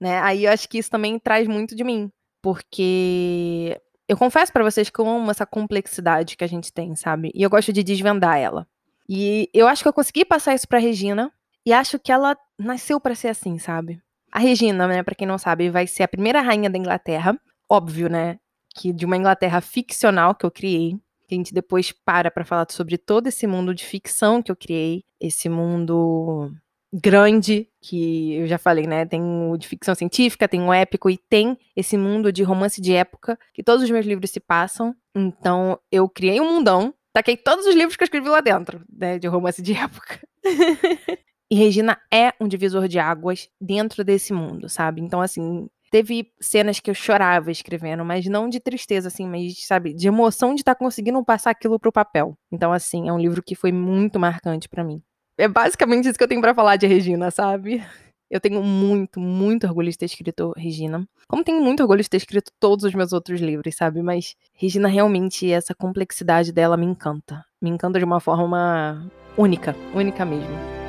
né? 0.01 0.21
Aí 0.21 0.45
eu 0.45 0.53
acho 0.53 0.69
que 0.69 0.79
isso 0.79 0.91
também 0.91 1.19
traz 1.19 1.47
muito 1.47 1.75
de 1.75 1.85
mim, 1.85 2.11
porque 2.41 3.81
eu 4.09 4.17
confesso 4.17 4.53
para 4.53 4.65
vocês 4.65 4.91
que 4.91 4.99
eu 4.99 5.09
amo 5.09 5.31
essa 5.31 5.47
complexidade 5.47 6.37
que 6.37 6.45
a 6.45 6.49
gente 6.49 6.73
tem, 6.73 6.95
sabe? 6.97 7.31
E 7.35 7.43
eu 7.43 7.51
gosto 7.51 7.73
de 7.73 7.83
desvendar 7.83 8.37
ela. 8.39 8.67
E 9.09 9.49
eu 9.53 9.69
acho 9.69 9.83
que 9.83 9.89
eu 9.89 9.93
consegui 9.93 10.25
passar 10.25 10.55
isso 10.55 10.67
para 10.67 10.79
Regina 10.79 11.33
e 11.65 11.73
acho 11.73 11.99
que 11.99 12.11
ela 12.13 12.37
nasceu 12.59 13.01
para 13.01 13.15
ser 13.15 13.29
assim, 13.29 13.59
sabe? 13.59 14.01
A 14.31 14.39
Regina, 14.39 14.89
né, 14.89 15.03
para 15.03 15.15
quem 15.15 15.27
não 15.27 15.39
sabe, 15.39 15.71
vai 15.71 15.87
ser 15.87 16.03
a 16.03 16.09
primeira 16.09 16.41
rainha 16.41 16.71
da 16.71 16.79
Inglaterra, 16.79 17.39
óbvio, 17.69 18.09
né? 18.09 18.39
Que 18.75 18.93
de 18.93 19.05
uma 19.05 19.17
Inglaterra 19.17 19.61
ficcional 19.61 20.35
que 20.35 20.45
eu 20.47 20.51
criei, 20.51 20.97
que 21.29 21.35
a 21.35 21.39
gente 21.39 21.55
depois 21.55 21.93
para 21.93 22.31
para 22.31 22.45
falar 22.45 22.67
sobre 22.71 22.99
todo 22.99 23.27
esse 23.27 23.47
mundo 23.47 23.75
de 23.75 23.85
ficção 23.85 24.43
que 24.43 24.51
eu 24.51 24.57
criei, 24.57 25.05
esse 25.21 25.49
mundo 25.49 26.53
grande, 26.93 27.69
que 27.81 28.35
eu 28.35 28.47
já 28.47 28.59
falei, 28.59 28.87
né? 28.87 29.07
Tem 29.07 29.23
o 29.23 29.57
de 29.57 29.67
ficção 29.67 29.95
científica, 29.95 30.47
tem 30.47 30.61
o 30.61 30.73
épico 30.73 31.09
e 31.09 31.17
tem 31.17 31.59
esse 31.75 31.97
mundo 31.97 32.31
de 32.31 32.43
romance 32.43 32.81
de 32.81 32.93
época 32.93 33.39
que 33.55 33.63
todos 33.63 33.83
os 33.83 33.91
meus 33.91 34.05
livros 34.05 34.31
se 34.31 34.41
passam. 34.41 34.95
Então, 35.15 35.79
eu 35.91 36.09
criei 36.09 36.41
um 36.41 36.53
mundão, 36.53 36.95
taquei 37.13 37.37
todos 37.37 37.67
os 37.67 37.75
livros 37.75 37.97
que 37.97 38.03
eu 38.03 38.07
escrevi 38.07 38.29
lá 38.29 38.41
dentro, 38.41 38.85
né, 38.93 39.19
de 39.19 39.27
romance 39.27 39.63
de 39.63 39.73
época. 39.73 40.21
e 41.51 41.55
Regina 41.55 41.99
é 42.13 42.35
um 42.39 42.47
divisor 42.47 42.87
de 42.89 42.99
águas 42.99 43.49
dentro 43.59 44.05
desse 44.05 44.35
mundo, 44.35 44.69
sabe? 44.69 45.01
Então, 45.01 45.23
assim, 45.23 45.69
teve 45.93 46.33
cenas 46.41 46.81
que 46.81 46.91
eu 46.91 46.95
chorava 46.95 47.51
escrevendo, 47.51 48.03
mas 48.03 48.25
não 48.25 48.49
de 48.49 48.59
tristeza, 48.59 49.09
assim, 49.09 49.29
mas, 49.29 49.67
sabe, 49.67 49.93
de 49.93 50.09
emoção 50.09 50.55
de 50.55 50.63
estar 50.63 50.75
tá 50.75 50.79
conseguindo 50.79 51.23
passar 51.23 51.51
aquilo 51.51 51.79
pro 51.79 51.93
papel. 51.93 52.35
Então, 52.51 52.73
assim, 52.73 53.11
é 53.11 53.13
um 53.13 53.19
livro 53.19 53.43
que 53.43 53.55
foi 53.55 53.71
muito 53.71 54.19
marcante 54.19 54.71
para 54.71 54.83
mim. 54.83 55.03
É 55.37 55.47
basicamente 55.47 56.09
isso 56.09 56.17
que 56.17 56.25
eu 56.25 56.29
tenho 56.29 56.41
para 56.41 56.55
falar 56.55 56.77
de 56.77 56.87
Regina, 56.87 57.31
sabe? 57.31 57.85
Eu 58.31 58.41
tenho 58.41 58.63
muito, 58.63 59.21
muito 59.21 59.67
orgulho 59.67 59.91
de 59.91 59.99
ter 59.99 60.07
escrito 60.07 60.55
Regina. 60.57 61.07
Como 61.29 61.45
tenho 61.45 61.63
muito 61.63 61.83
orgulho 61.83 62.03
de 62.03 62.09
ter 62.09 62.17
escrito 62.17 62.51
todos 62.59 62.87
os 62.87 62.95
meus 62.95 63.13
outros 63.13 63.43
livros, 63.43 63.77
sabe? 63.77 64.01
Mas 64.03 64.35
Regina 64.55 64.89
realmente, 64.89 65.53
essa 65.53 65.75
complexidade 65.75 66.53
dela 66.53 66.79
me 66.79 66.87
encanta. 66.87 67.45
Me 67.61 67.69
encanta 67.69 67.99
de 67.99 68.05
uma 68.07 68.21
forma 68.21 69.07
única, 69.37 69.77
única 69.95 70.25
mesmo. 70.25 70.82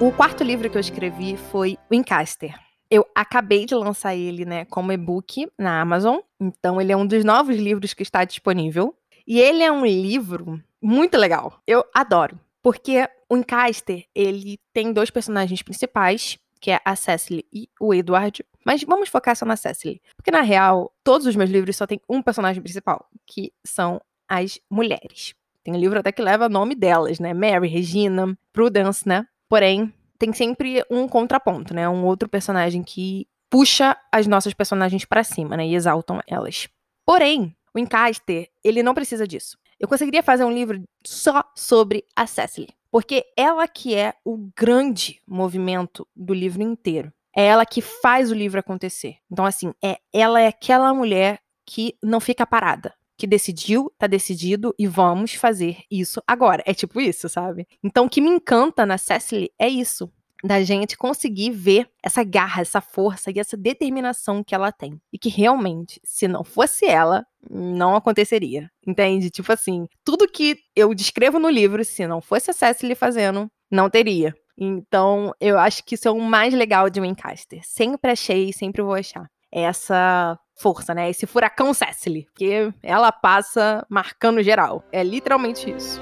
O 0.00 0.10
quarto 0.10 0.42
livro 0.42 0.68
que 0.68 0.76
eu 0.76 0.80
escrevi 0.80 1.36
foi 1.36 1.78
o 1.88 1.94
Encaster. 1.94 2.58
Eu 2.90 3.06
acabei 3.14 3.64
de 3.64 3.76
lançar 3.76 4.14
ele, 4.14 4.44
né, 4.44 4.64
como 4.64 4.90
e-book 4.90 5.48
na 5.56 5.80
Amazon. 5.80 6.18
Então, 6.40 6.80
ele 6.80 6.90
é 6.90 6.96
um 6.96 7.06
dos 7.06 7.24
novos 7.24 7.56
livros 7.56 7.94
que 7.94 8.02
está 8.02 8.24
disponível. 8.24 8.94
E 9.24 9.40
ele 9.40 9.62
é 9.62 9.70
um 9.70 9.86
livro 9.86 10.60
muito 10.82 11.16
legal. 11.16 11.60
Eu 11.64 11.84
adoro. 11.94 12.38
Porque 12.60 13.08
o 13.28 13.36
Encaster, 13.36 14.04
ele 14.12 14.58
tem 14.72 14.92
dois 14.92 15.10
personagens 15.10 15.62
principais, 15.62 16.38
que 16.60 16.72
é 16.72 16.80
a 16.84 16.96
Cecily 16.96 17.46
e 17.52 17.68
o 17.80 17.94
Edward. 17.94 18.44
Mas 18.66 18.82
vamos 18.82 19.08
focar 19.08 19.36
só 19.36 19.46
na 19.46 19.56
Cecily. 19.56 20.02
Porque, 20.16 20.32
na 20.32 20.40
real, 20.40 20.92
todos 21.04 21.24
os 21.24 21.36
meus 21.36 21.50
livros 21.50 21.76
só 21.76 21.86
tem 21.86 22.00
um 22.08 22.20
personagem 22.20 22.60
principal, 22.60 23.06
que 23.24 23.52
são 23.64 24.00
as 24.28 24.58
mulheres. 24.68 25.34
Tem 25.62 25.72
um 25.72 25.78
livro 25.78 25.98
até 25.98 26.10
que 26.10 26.20
leva 26.20 26.46
o 26.46 26.50
nome 26.50 26.74
delas, 26.74 27.20
né? 27.20 27.32
Mary, 27.32 27.68
Regina, 27.68 28.36
Prudence, 28.52 29.08
né? 29.08 29.26
Porém, 29.54 29.94
tem 30.18 30.32
sempre 30.32 30.84
um 30.90 31.06
contraponto, 31.06 31.72
né? 31.72 31.88
Um 31.88 32.04
outro 32.04 32.28
personagem 32.28 32.82
que 32.82 33.28
puxa 33.48 33.96
as 34.10 34.26
nossas 34.26 34.52
personagens 34.52 35.04
para 35.04 35.22
cima, 35.22 35.56
né? 35.56 35.64
E 35.64 35.76
exaltam 35.76 36.18
elas. 36.26 36.68
Porém, 37.06 37.54
o 37.72 37.78
Encaster, 37.78 38.50
ele 38.64 38.82
não 38.82 38.94
precisa 38.94 39.28
disso. 39.28 39.56
Eu 39.78 39.86
conseguiria 39.86 40.24
fazer 40.24 40.42
um 40.42 40.50
livro 40.50 40.82
só 41.06 41.44
sobre 41.54 42.04
a 42.16 42.26
Cecily, 42.26 42.70
porque 42.90 43.24
ela 43.36 43.68
que 43.68 43.94
é 43.94 44.14
o 44.24 44.50
grande 44.56 45.22
movimento 45.24 46.04
do 46.16 46.34
livro 46.34 46.60
inteiro. 46.60 47.12
É 47.32 47.44
ela 47.44 47.64
que 47.64 47.80
faz 47.80 48.32
o 48.32 48.34
livro 48.34 48.58
acontecer. 48.58 49.18
Então, 49.30 49.46
assim, 49.46 49.72
é 49.80 49.98
ela 50.12 50.40
é 50.40 50.48
aquela 50.48 50.92
mulher 50.92 51.38
que 51.64 51.96
não 52.02 52.18
fica 52.18 52.44
parada. 52.44 52.92
Que 53.16 53.26
decidiu, 53.26 53.92
tá 53.98 54.06
decidido 54.06 54.74
e 54.78 54.86
vamos 54.86 55.34
fazer 55.34 55.78
isso 55.90 56.20
agora. 56.26 56.62
É 56.66 56.74
tipo 56.74 57.00
isso, 57.00 57.28
sabe? 57.28 57.66
Então, 57.82 58.06
o 58.06 58.10
que 58.10 58.20
me 58.20 58.30
encanta 58.30 58.84
na 58.84 58.98
Cecily 58.98 59.50
é 59.58 59.68
isso 59.68 60.10
da 60.44 60.62
gente 60.62 60.94
conseguir 60.98 61.50
ver 61.50 61.88
essa 62.02 62.22
garra, 62.22 62.60
essa 62.60 62.82
força 62.82 63.30
e 63.30 63.40
essa 63.40 63.56
determinação 63.56 64.44
que 64.44 64.54
ela 64.54 64.70
tem. 64.70 65.00
E 65.10 65.18
que 65.18 65.30
realmente, 65.30 65.98
se 66.04 66.28
não 66.28 66.44
fosse 66.44 66.84
ela, 66.84 67.24
não 67.50 67.96
aconteceria. 67.96 68.70
Entende? 68.86 69.30
Tipo 69.30 69.52
assim, 69.52 69.88
tudo 70.04 70.28
que 70.28 70.58
eu 70.76 70.94
descrevo 70.94 71.38
no 71.38 71.48
livro, 71.48 71.82
se 71.82 72.06
não 72.06 72.20
fosse 72.20 72.50
a 72.50 72.54
Cecily 72.54 72.94
fazendo, 72.94 73.50
não 73.70 73.88
teria. 73.88 74.34
Então, 74.56 75.32
eu 75.40 75.58
acho 75.58 75.82
que 75.82 75.94
isso 75.94 76.06
é 76.06 76.10
o 76.10 76.20
mais 76.20 76.52
legal 76.52 76.90
de 76.90 77.00
Wincaster. 77.00 77.60
Sempre 77.64 78.10
achei 78.12 78.50
e 78.50 78.52
sempre 78.52 78.82
vou 78.82 78.94
achar. 78.94 79.26
Essa 79.50 80.38
força, 80.54 80.94
né? 80.94 81.10
Esse 81.10 81.26
furacão 81.26 81.74
Cecily. 81.74 82.26
Porque 82.26 82.72
ela 82.82 83.10
passa 83.12 83.84
marcando 83.88 84.42
geral. 84.42 84.84
É 84.92 85.02
literalmente 85.02 85.70
isso. 85.70 86.00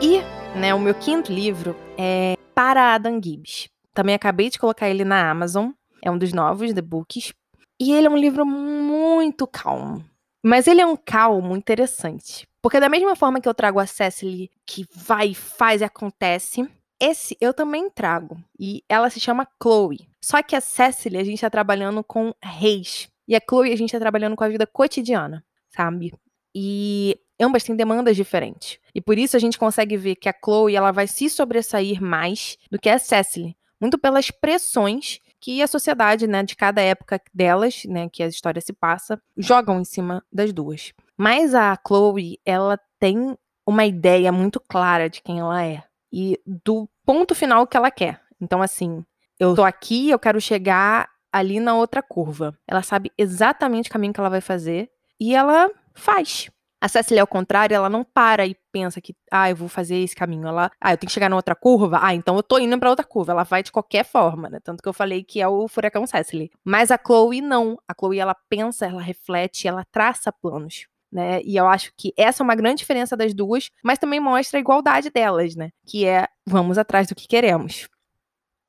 E 0.00 0.20
né? 0.56 0.74
O 0.74 0.80
meu 0.80 0.94
quinto 0.94 1.32
livro 1.32 1.76
é 1.98 2.34
Para 2.54 2.94
Adam 2.94 3.20
Gibbs. 3.22 3.68
Também 3.92 4.14
acabei 4.14 4.50
de 4.50 4.58
colocar 4.58 4.88
ele 4.88 5.04
na 5.04 5.30
Amazon. 5.30 5.70
É 6.02 6.10
um 6.10 6.18
dos 6.18 6.32
novos, 6.32 6.72
The 6.72 6.82
Books. 6.82 7.32
E 7.78 7.92
ele 7.92 8.06
é 8.06 8.10
um 8.10 8.16
livro 8.16 8.44
muito 8.46 9.46
calmo. 9.46 10.04
Mas 10.42 10.66
ele 10.66 10.80
é 10.80 10.86
um 10.86 10.96
calmo 10.96 11.56
interessante. 11.56 12.46
Porque 12.62 12.80
da 12.80 12.88
mesma 12.88 13.14
forma 13.14 13.40
que 13.40 13.48
eu 13.48 13.54
trago 13.54 13.78
a 13.78 13.86
Cecily, 13.86 14.50
que 14.66 14.86
vai, 14.94 15.34
faz 15.34 15.82
e 15.82 15.84
acontece, 15.84 16.68
esse 17.00 17.36
eu 17.40 17.52
também 17.52 17.88
trago. 17.90 18.42
E 18.58 18.82
ela 18.88 19.10
se 19.10 19.20
chama 19.20 19.48
Chloe. 19.62 20.08
Só 20.20 20.42
que 20.42 20.56
a 20.56 20.60
Cecily, 20.60 21.18
a 21.18 21.24
gente 21.24 21.40
tá 21.40 21.50
trabalhando 21.50 22.02
com 22.02 22.34
reis. 22.42 23.08
E 23.28 23.34
a 23.34 23.40
Chloe, 23.40 23.72
a 23.72 23.76
gente 23.76 23.92
tá 23.92 23.98
trabalhando 23.98 24.36
com 24.36 24.44
a 24.44 24.48
vida 24.48 24.66
cotidiana, 24.66 25.44
sabe? 25.68 26.12
E 26.54 27.18
ambas 27.40 27.64
têm 27.64 27.76
demandas 27.76 28.16
diferentes. 28.16 28.78
E 28.94 29.00
por 29.00 29.18
isso 29.18 29.36
a 29.36 29.40
gente 29.40 29.58
consegue 29.58 29.96
ver 29.96 30.16
que 30.16 30.28
a 30.28 30.34
Chloe 30.34 30.74
ela 30.74 30.92
vai 30.92 31.06
se 31.06 31.28
sobressair 31.28 32.00
mais 32.00 32.56
do 32.70 32.78
que 32.78 32.88
a 32.88 32.98
Cecily, 32.98 33.56
muito 33.80 33.98
pelas 33.98 34.30
pressões 34.30 35.20
que 35.38 35.62
a 35.62 35.66
sociedade, 35.66 36.26
né, 36.26 36.42
de 36.42 36.56
cada 36.56 36.80
época 36.80 37.20
delas, 37.32 37.84
né, 37.84 38.08
que 38.08 38.22
a 38.22 38.26
história 38.26 38.60
se 38.60 38.72
passa, 38.72 39.20
jogam 39.36 39.80
em 39.80 39.84
cima 39.84 40.24
das 40.32 40.52
duas. 40.52 40.92
Mas 41.16 41.54
a 41.54 41.78
Chloe, 41.86 42.40
ela 42.44 42.80
tem 42.98 43.36
uma 43.66 43.84
ideia 43.84 44.32
muito 44.32 44.58
clara 44.58 45.10
de 45.10 45.20
quem 45.20 45.40
ela 45.40 45.62
é 45.62 45.84
e 46.12 46.40
do 46.46 46.88
ponto 47.04 47.34
final 47.34 47.66
que 47.66 47.76
ela 47.76 47.90
quer. 47.90 48.20
Então 48.40 48.62
assim, 48.62 49.04
eu 49.38 49.54
tô 49.54 49.64
aqui, 49.64 50.10
eu 50.10 50.18
quero 50.18 50.40
chegar 50.40 51.08
ali 51.32 51.60
na 51.60 51.74
outra 51.74 52.02
curva. 52.02 52.56
Ela 52.66 52.82
sabe 52.82 53.12
exatamente 53.18 53.88
o 53.88 53.92
caminho 53.92 54.12
que 54.12 54.20
ela 54.20 54.30
vai 54.30 54.40
fazer 54.40 54.90
e 55.20 55.34
ela 55.34 55.70
faz. 55.94 56.50
A 56.80 56.88
Cecily, 56.88 57.18
ao 57.18 57.26
contrário, 57.26 57.74
ela 57.74 57.88
não 57.88 58.04
para 58.04 58.46
e 58.46 58.54
pensa 58.70 59.00
que, 59.00 59.14
ah, 59.32 59.48
eu 59.48 59.56
vou 59.56 59.66
fazer 59.66 59.96
esse 59.96 60.14
caminho. 60.14 60.46
Ela, 60.46 60.70
ah, 60.80 60.92
eu 60.92 60.98
tenho 60.98 61.08
que 61.08 61.14
chegar 61.14 61.30
na 61.30 61.36
outra 61.36 61.54
curva? 61.54 61.98
Ah, 62.02 62.14
então 62.14 62.36
eu 62.36 62.42
tô 62.42 62.58
indo 62.58 62.78
pra 62.78 62.90
outra 62.90 63.04
curva. 63.04 63.32
Ela 63.32 63.44
vai 63.44 63.62
de 63.62 63.72
qualquer 63.72 64.04
forma, 64.04 64.50
né? 64.50 64.60
Tanto 64.62 64.82
que 64.82 64.88
eu 64.88 64.92
falei 64.92 65.24
que 65.24 65.40
é 65.40 65.48
o 65.48 65.66
furacão 65.68 66.06
Cecily. 66.06 66.50
Mas 66.62 66.90
a 66.90 66.98
Chloe 66.98 67.40
não. 67.40 67.78
A 67.88 67.94
Chloe, 67.98 68.18
ela 68.18 68.36
pensa, 68.48 68.86
ela 68.86 69.00
reflete, 69.00 69.66
ela 69.66 69.84
traça 69.90 70.30
planos. 70.30 70.86
Né? 71.10 71.40
E 71.42 71.56
eu 71.56 71.68
acho 71.68 71.92
que 71.96 72.12
essa 72.16 72.42
é 72.42 72.44
uma 72.44 72.54
grande 72.54 72.78
diferença 72.78 73.16
das 73.16 73.32
duas, 73.32 73.70
mas 73.82 73.98
também 73.98 74.20
mostra 74.20 74.58
a 74.58 74.60
igualdade 74.60 75.10
delas, 75.10 75.54
né? 75.54 75.70
Que 75.86 76.04
é 76.04 76.26
vamos 76.44 76.78
atrás 76.78 77.06
do 77.06 77.14
que 77.14 77.28
queremos. 77.28 77.88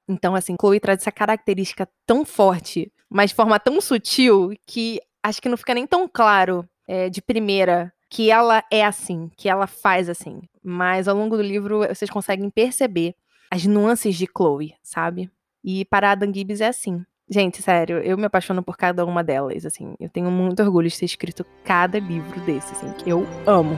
Então, 0.08 0.36
assim, 0.36 0.56
Chloe 0.60 0.80
traz 0.80 1.02
essa 1.02 1.12
característica 1.12 1.88
tão 2.06 2.24
forte, 2.24 2.92
mas 3.10 3.32
de 3.32 3.36
forma 3.36 3.60
tão 3.60 3.82
sutil, 3.82 4.54
que 4.66 5.02
acho 5.22 5.42
que 5.42 5.50
não 5.50 5.58
fica 5.58 5.74
nem 5.74 5.86
tão 5.86 6.08
claro 6.08 6.68
é, 6.88 7.10
de 7.10 7.22
primeira 7.22 7.92
que 8.10 8.32
ela 8.32 8.64
é 8.72 8.86
assim, 8.86 9.30
que 9.36 9.50
ela 9.50 9.68
faz 9.68 10.08
assim. 10.10 10.42
Mas 10.64 11.08
ao 11.08 11.16
longo 11.16 11.36
do 11.36 11.44
livro 11.44 11.80
vocês 11.80 12.10
conseguem 12.10 12.50
perceber 12.50 13.16
as 13.52 13.66
nuances 13.66 14.16
de 14.16 14.26
Chloe, 14.26 14.74
sabe? 14.82 15.30
E 15.64 15.84
para 15.86 16.12
Adam 16.12 16.34
Gibbs 16.34 16.62
é 16.62 16.68
assim. 16.68 17.04
Gente, 17.30 17.62
sério, 17.62 17.98
eu 17.98 18.18
me 18.18 18.26
apaixono 18.26 18.64
por 18.64 18.78
cada 18.78 19.06
uma 19.06 19.22
delas, 19.22 19.66
assim. 19.66 19.96
Eu 20.00 20.08
tenho 20.08 20.32
muito 20.32 20.64
orgulho 20.64 20.88
de 20.88 20.98
ter 20.98 21.06
escrito 21.06 21.46
cada 21.62 22.00
livro 22.00 22.40
desse, 22.42 22.72
assim, 22.72 22.92
que 22.94 23.10
eu 23.10 23.28
amo. 23.46 23.78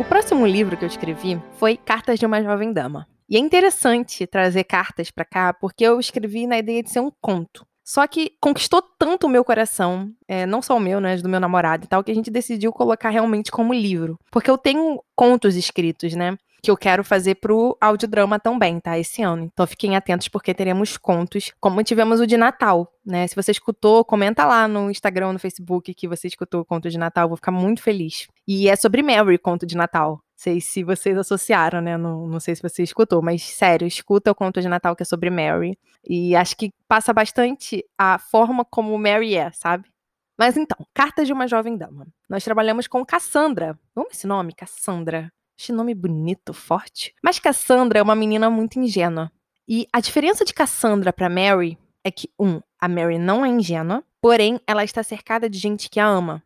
O 0.00 0.04
próximo 0.04 0.44
livro 0.44 0.76
que 0.76 0.84
eu 0.84 0.88
escrevi 0.88 1.40
foi 1.56 1.76
Cartas 1.76 2.18
de 2.18 2.26
uma 2.26 2.42
Jovem 2.42 2.72
Dama. 2.72 3.06
E 3.28 3.36
é 3.36 3.38
interessante 3.38 4.26
trazer 4.26 4.64
cartas 4.64 5.12
para 5.12 5.24
cá, 5.24 5.54
porque 5.54 5.84
eu 5.84 6.00
escrevi 6.00 6.48
na 6.48 6.58
ideia 6.58 6.82
de 6.82 6.90
ser 6.90 6.98
um 6.98 7.12
conto. 7.20 7.64
Só 7.84 8.06
que 8.06 8.32
conquistou 8.40 8.82
tanto 8.98 9.26
o 9.26 9.30
meu 9.30 9.44
coração, 9.44 10.10
é, 10.26 10.46
não 10.46 10.62
só 10.62 10.76
o 10.76 10.80
meu, 10.80 11.00
né, 11.00 11.16
do 11.18 11.28
meu 11.28 11.38
namorado 11.38 11.84
e 11.84 11.88
tal, 11.88 12.02
que 12.02 12.10
a 12.10 12.14
gente 12.14 12.30
decidiu 12.30 12.72
colocar 12.72 13.10
realmente 13.10 13.52
como 13.52 13.72
livro. 13.74 14.18
Porque 14.32 14.50
eu 14.50 14.58
tenho 14.58 15.00
contos 15.14 15.54
escritos, 15.54 16.14
né? 16.14 16.36
Que 16.64 16.70
eu 16.70 16.76
quero 16.76 17.04
fazer 17.04 17.36
pro 17.36 17.76
audiodrama 17.80 18.40
também, 18.40 18.80
tá? 18.80 18.98
Esse 18.98 19.22
ano. 19.22 19.44
Então 19.44 19.66
fiquem 19.66 19.96
atentos 19.96 20.28
porque 20.28 20.54
teremos 20.54 20.96
contos, 20.96 21.52
como 21.60 21.82
tivemos 21.84 22.20
o 22.20 22.26
de 22.26 22.36
Natal, 22.36 22.90
né? 23.04 23.26
Se 23.26 23.36
você 23.36 23.52
escutou, 23.52 24.04
comenta 24.04 24.44
lá 24.44 24.66
no 24.66 24.90
Instagram, 24.90 25.34
no 25.34 25.38
Facebook 25.38 25.92
que 25.94 26.08
você 26.08 26.26
escutou 26.26 26.62
o 26.62 26.64
conto 26.64 26.88
de 26.88 26.98
Natal, 26.98 27.28
vou 27.28 27.36
ficar 27.36 27.52
muito 27.52 27.82
feliz. 27.82 28.26
E 28.48 28.68
é 28.68 28.76
sobre 28.76 29.02
Mary, 29.02 29.38
conto 29.38 29.66
de 29.66 29.76
Natal 29.76 30.20
sei 30.36 30.60
se 30.60 30.82
vocês 30.82 31.16
associaram, 31.16 31.80
né? 31.80 31.96
Não, 31.96 32.26
não 32.26 32.40
sei 32.40 32.54
se 32.54 32.62
você 32.62 32.82
escutou, 32.82 33.22
mas 33.22 33.42
sério, 33.42 33.86
escuta 33.86 34.30
o 34.30 34.34
conto 34.34 34.60
de 34.60 34.68
Natal 34.68 34.94
que 34.94 35.02
é 35.02 35.06
sobre 35.06 35.30
Mary. 35.30 35.78
E 36.06 36.36
acho 36.36 36.56
que 36.56 36.72
passa 36.86 37.12
bastante 37.12 37.84
a 37.96 38.18
forma 38.18 38.64
como 38.64 38.98
Mary 38.98 39.36
é, 39.36 39.50
sabe? 39.52 39.88
Mas 40.36 40.56
então, 40.56 40.76
Cartas 40.92 41.26
de 41.26 41.32
uma 41.32 41.46
Jovem 41.46 41.76
Dama. 41.76 42.06
Nós 42.28 42.44
trabalhamos 42.44 42.86
com 42.88 43.04
Cassandra. 43.06 43.78
Vamos 43.94 44.14
esse 44.14 44.26
nome? 44.26 44.52
Cassandra. 44.52 45.32
Esse 45.58 45.72
nome 45.72 45.94
bonito, 45.94 46.52
forte. 46.52 47.14
Mas 47.22 47.38
Cassandra 47.38 47.98
é 47.98 48.02
uma 48.02 48.14
menina 48.14 48.50
muito 48.50 48.78
ingênua. 48.78 49.30
E 49.68 49.86
a 49.92 50.00
diferença 50.00 50.44
de 50.44 50.52
Cassandra 50.52 51.12
para 51.12 51.28
Mary 51.28 51.78
é 52.02 52.10
que, 52.10 52.28
um, 52.38 52.60
a 52.78 52.88
Mary 52.88 53.18
não 53.18 53.44
é 53.44 53.48
ingênua, 53.48 54.04
porém 54.20 54.60
ela 54.66 54.84
está 54.84 55.02
cercada 55.02 55.48
de 55.48 55.58
gente 55.58 55.88
que 55.88 55.98
a 55.98 56.06
ama. 56.06 56.42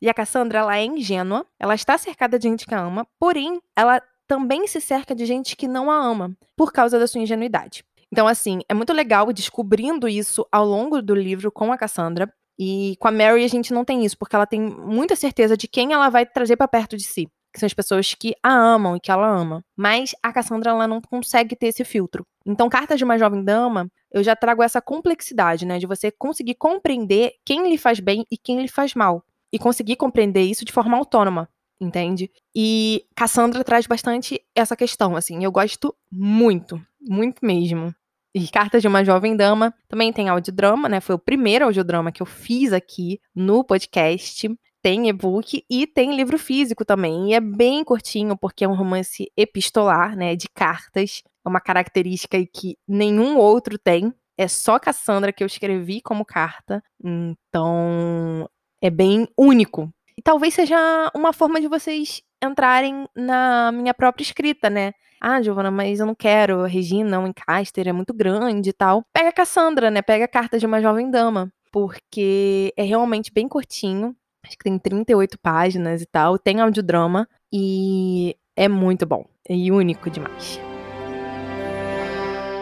E 0.00 0.08
a 0.08 0.14
Cassandra, 0.14 0.58
ela 0.58 0.76
é 0.76 0.84
ingênua, 0.84 1.46
ela 1.58 1.74
está 1.74 1.96
cercada 1.96 2.38
de 2.38 2.48
gente 2.48 2.66
que 2.66 2.74
a 2.74 2.80
ama, 2.80 3.06
porém 3.18 3.60
ela 3.74 4.02
também 4.26 4.66
se 4.66 4.80
cerca 4.80 5.14
de 5.14 5.24
gente 5.24 5.56
que 5.56 5.68
não 5.68 5.90
a 5.90 5.96
ama, 5.96 6.36
por 6.56 6.72
causa 6.72 6.98
da 6.98 7.06
sua 7.06 7.20
ingenuidade. 7.20 7.84
Então, 8.12 8.26
assim, 8.26 8.60
é 8.68 8.74
muito 8.74 8.92
legal 8.92 9.32
descobrindo 9.32 10.08
isso 10.08 10.46
ao 10.50 10.64
longo 10.64 11.00
do 11.00 11.14
livro 11.14 11.50
com 11.50 11.72
a 11.72 11.78
Cassandra. 11.78 12.32
E 12.58 12.96
com 12.98 13.08
a 13.08 13.12
Mary 13.12 13.44
a 13.44 13.48
gente 13.48 13.72
não 13.72 13.84
tem 13.84 14.04
isso, 14.04 14.16
porque 14.16 14.34
ela 14.34 14.46
tem 14.46 14.60
muita 14.60 15.14
certeza 15.14 15.56
de 15.56 15.68
quem 15.68 15.92
ela 15.92 16.08
vai 16.08 16.24
trazer 16.24 16.56
para 16.56 16.66
perto 16.66 16.96
de 16.96 17.04
si. 17.04 17.28
Que 17.56 17.60
são 17.60 17.66
as 17.66 17.72
pessoas 17.72 18.12
que 18.12 18.34
a 18.42 18.52
amam 18.52 18.96
e 18.96 19.00
que 19.00 19.10
ela 19.10 19.26
ama. 19.26 19.64
Mas 19.74 20.14
a 20.22 20.30
Cassandra, 20.30 20.72
ela 20.72 20.86
não 20.86 21.00
consegue 21.00 21.56
ter 21.56 21.68
esse 21.68 21.84
filtro. 21.84 22.26
Então, 22.44 22.68
Cartas 22.68 22.98
de 22.98 23.04
uma 23.04 23.16
Jovem 23.16 23.42
Dama, 23.42 23.90
eu 24.12 24.22
já 24.22 24.36
trago 24.36 24.62
essa 24.62 24.78
complexidade, 24.82 25.64
né? 25.64 25.78
De 25.78 25.86
você 25.86 26.10
conseguir 26.10 26.56
compreender 26.56 27.32
quem 27.46 27.66
lhe 27.66 27.78
faz 27.78 27.98
bem 27.98 28.26
e 28.30 28.36
quem 28.36 28.60
lhe 28.60 28.68
faz 28.68 28.92
mal. 28.92 29.24
E 29.50 29.58
conseguir 29.58 29.96
compreender 29.96 30.42
isso 30.42 30.66
de 30.66 30.72
forma 30.72 30.98
autônoma 30.98 31.48
entende? 31.80 32.30
E 32.54 33.04
Cassandra 33.14 33.62
traz 33.62 33.86
bastante 33.86 34.40
essa 34.54 34.76
questão, 34.76 35.14
assim, 35.14 35.44
eu 35.44 35.52
gosto 35.52 35.94
muito, 36.10 36.80
muito 37.00 37.44
mesmo. 37.44 37.94
E 38.34 38.48
Cartas 38.48 38.82
de 38.82 38.88
uma 38.88 39.02
Jovem 39.02 39.34
Dama 39.34 39.72
também 39.88 40.12
tem 40.12 40.28
audiodrama, 40.28 40.90
né? 40.90 41.00
Foi 41.00 41.14
o 41.14 41.18
primeiro 41.18 41.64
audiodrama 41.64 42.12
que 42.12 42.20
eu 42.20 42.26
fiz 42.26 42.70
aqui 42.70 43.18
no 43.34 43.64
podcast. 43.64 44.46
Tem 44.86 45.08
e-book 45.08 45.64
e 45.68 45.84
tem 45.84 46.14
livro 46.14 46.38
físico 46.38 46.84
também. 46.84 47.30
E 47.30 47.34
é 47.34 47.40
bem 47.40 47.82
curtinho, 47.82 48.36
porque 48.36 48.64
é 48.64 48.68
um 48.68 48.76
romance 48.76 49.28
epistolar, 49.36 50.16
né? 50.16 50.36
De 50.36 50.48
cartas. 50.48 51.24
É 51.44 51.48
uma 51.48 51.60
característica 51.60 52.38
que 52.46 52.78
nenhum 52.86 53.36
outro 53.36 53.76
tem. 53.78 54.14
É 54.38 54.46
só 54.46 54.78
Cassandra 54.78 55.32
que 55.32 55.42
eu 55.42 55.46
escrevi 55.48 56.00
como 56.00 56.24
carta. 56.24 56.80
Então, 57.02 58.48
é 58.80 58.88
bem 58.88 59.26
único 59.36 59.92
e 60.16 60.22
talvez 60.22 60.54
seja 60.54 61.10
uma 61.12 61.32
forma 61.32 61.60
de 61.60 61.66
vocês 61.66 62.22
entrarem 62.40 63.08
na 63.16 63.72
minha 63.72 63.92
própria 63.92 64.22
escrita, 64.22 64.70
né? 64.70 64.92
Ah, 65.20 65.42
Giovana, 65.42 65.72
mas 65.72 65.98
eu 65.98 66.06
não 66.06 66.14
quero. 66.14 66.62
Regina, 66.62 67.18
um 67.18 67.26
Encaster 67.26 67.88
é 67.88 67.92
muito 67.92 68.14
grande 68.14 68.70
e 68.70 68.72
tal. 68.72 69.02
Pega 69.12 69.32
Cassandra, 69.32 69.90
né? 69.90 70.00
Pega 70.00 70.26
a 70.26 70.28
carta 70.28 70.60
de 70.60 70.64
uma 70.64 70.80
jovem 70.80 71.10
dama. 71.10 71.52
Porque 71.72 72.72
é 72.76 72.84
realmente 72.84 73.32
bem 73.32 73.48
curtinho. 73.48 74.14
Acho 74.46 74.56
que 74.56 74.64
tem 74.64 74.78
38 74.78 75.38
páginas 75.38 76.00
e 76.02 76.06
tal. 76.06 76.38
Tem 76.38 76.60
audiodrama. 76.60 77.28
E 77.52 78.36
é 78.54 78.68
muito 78.68 79.04
bom. 79.04 79.26
E 79.48 79.72
único 79.72 80.08
demais. 80.10 80.60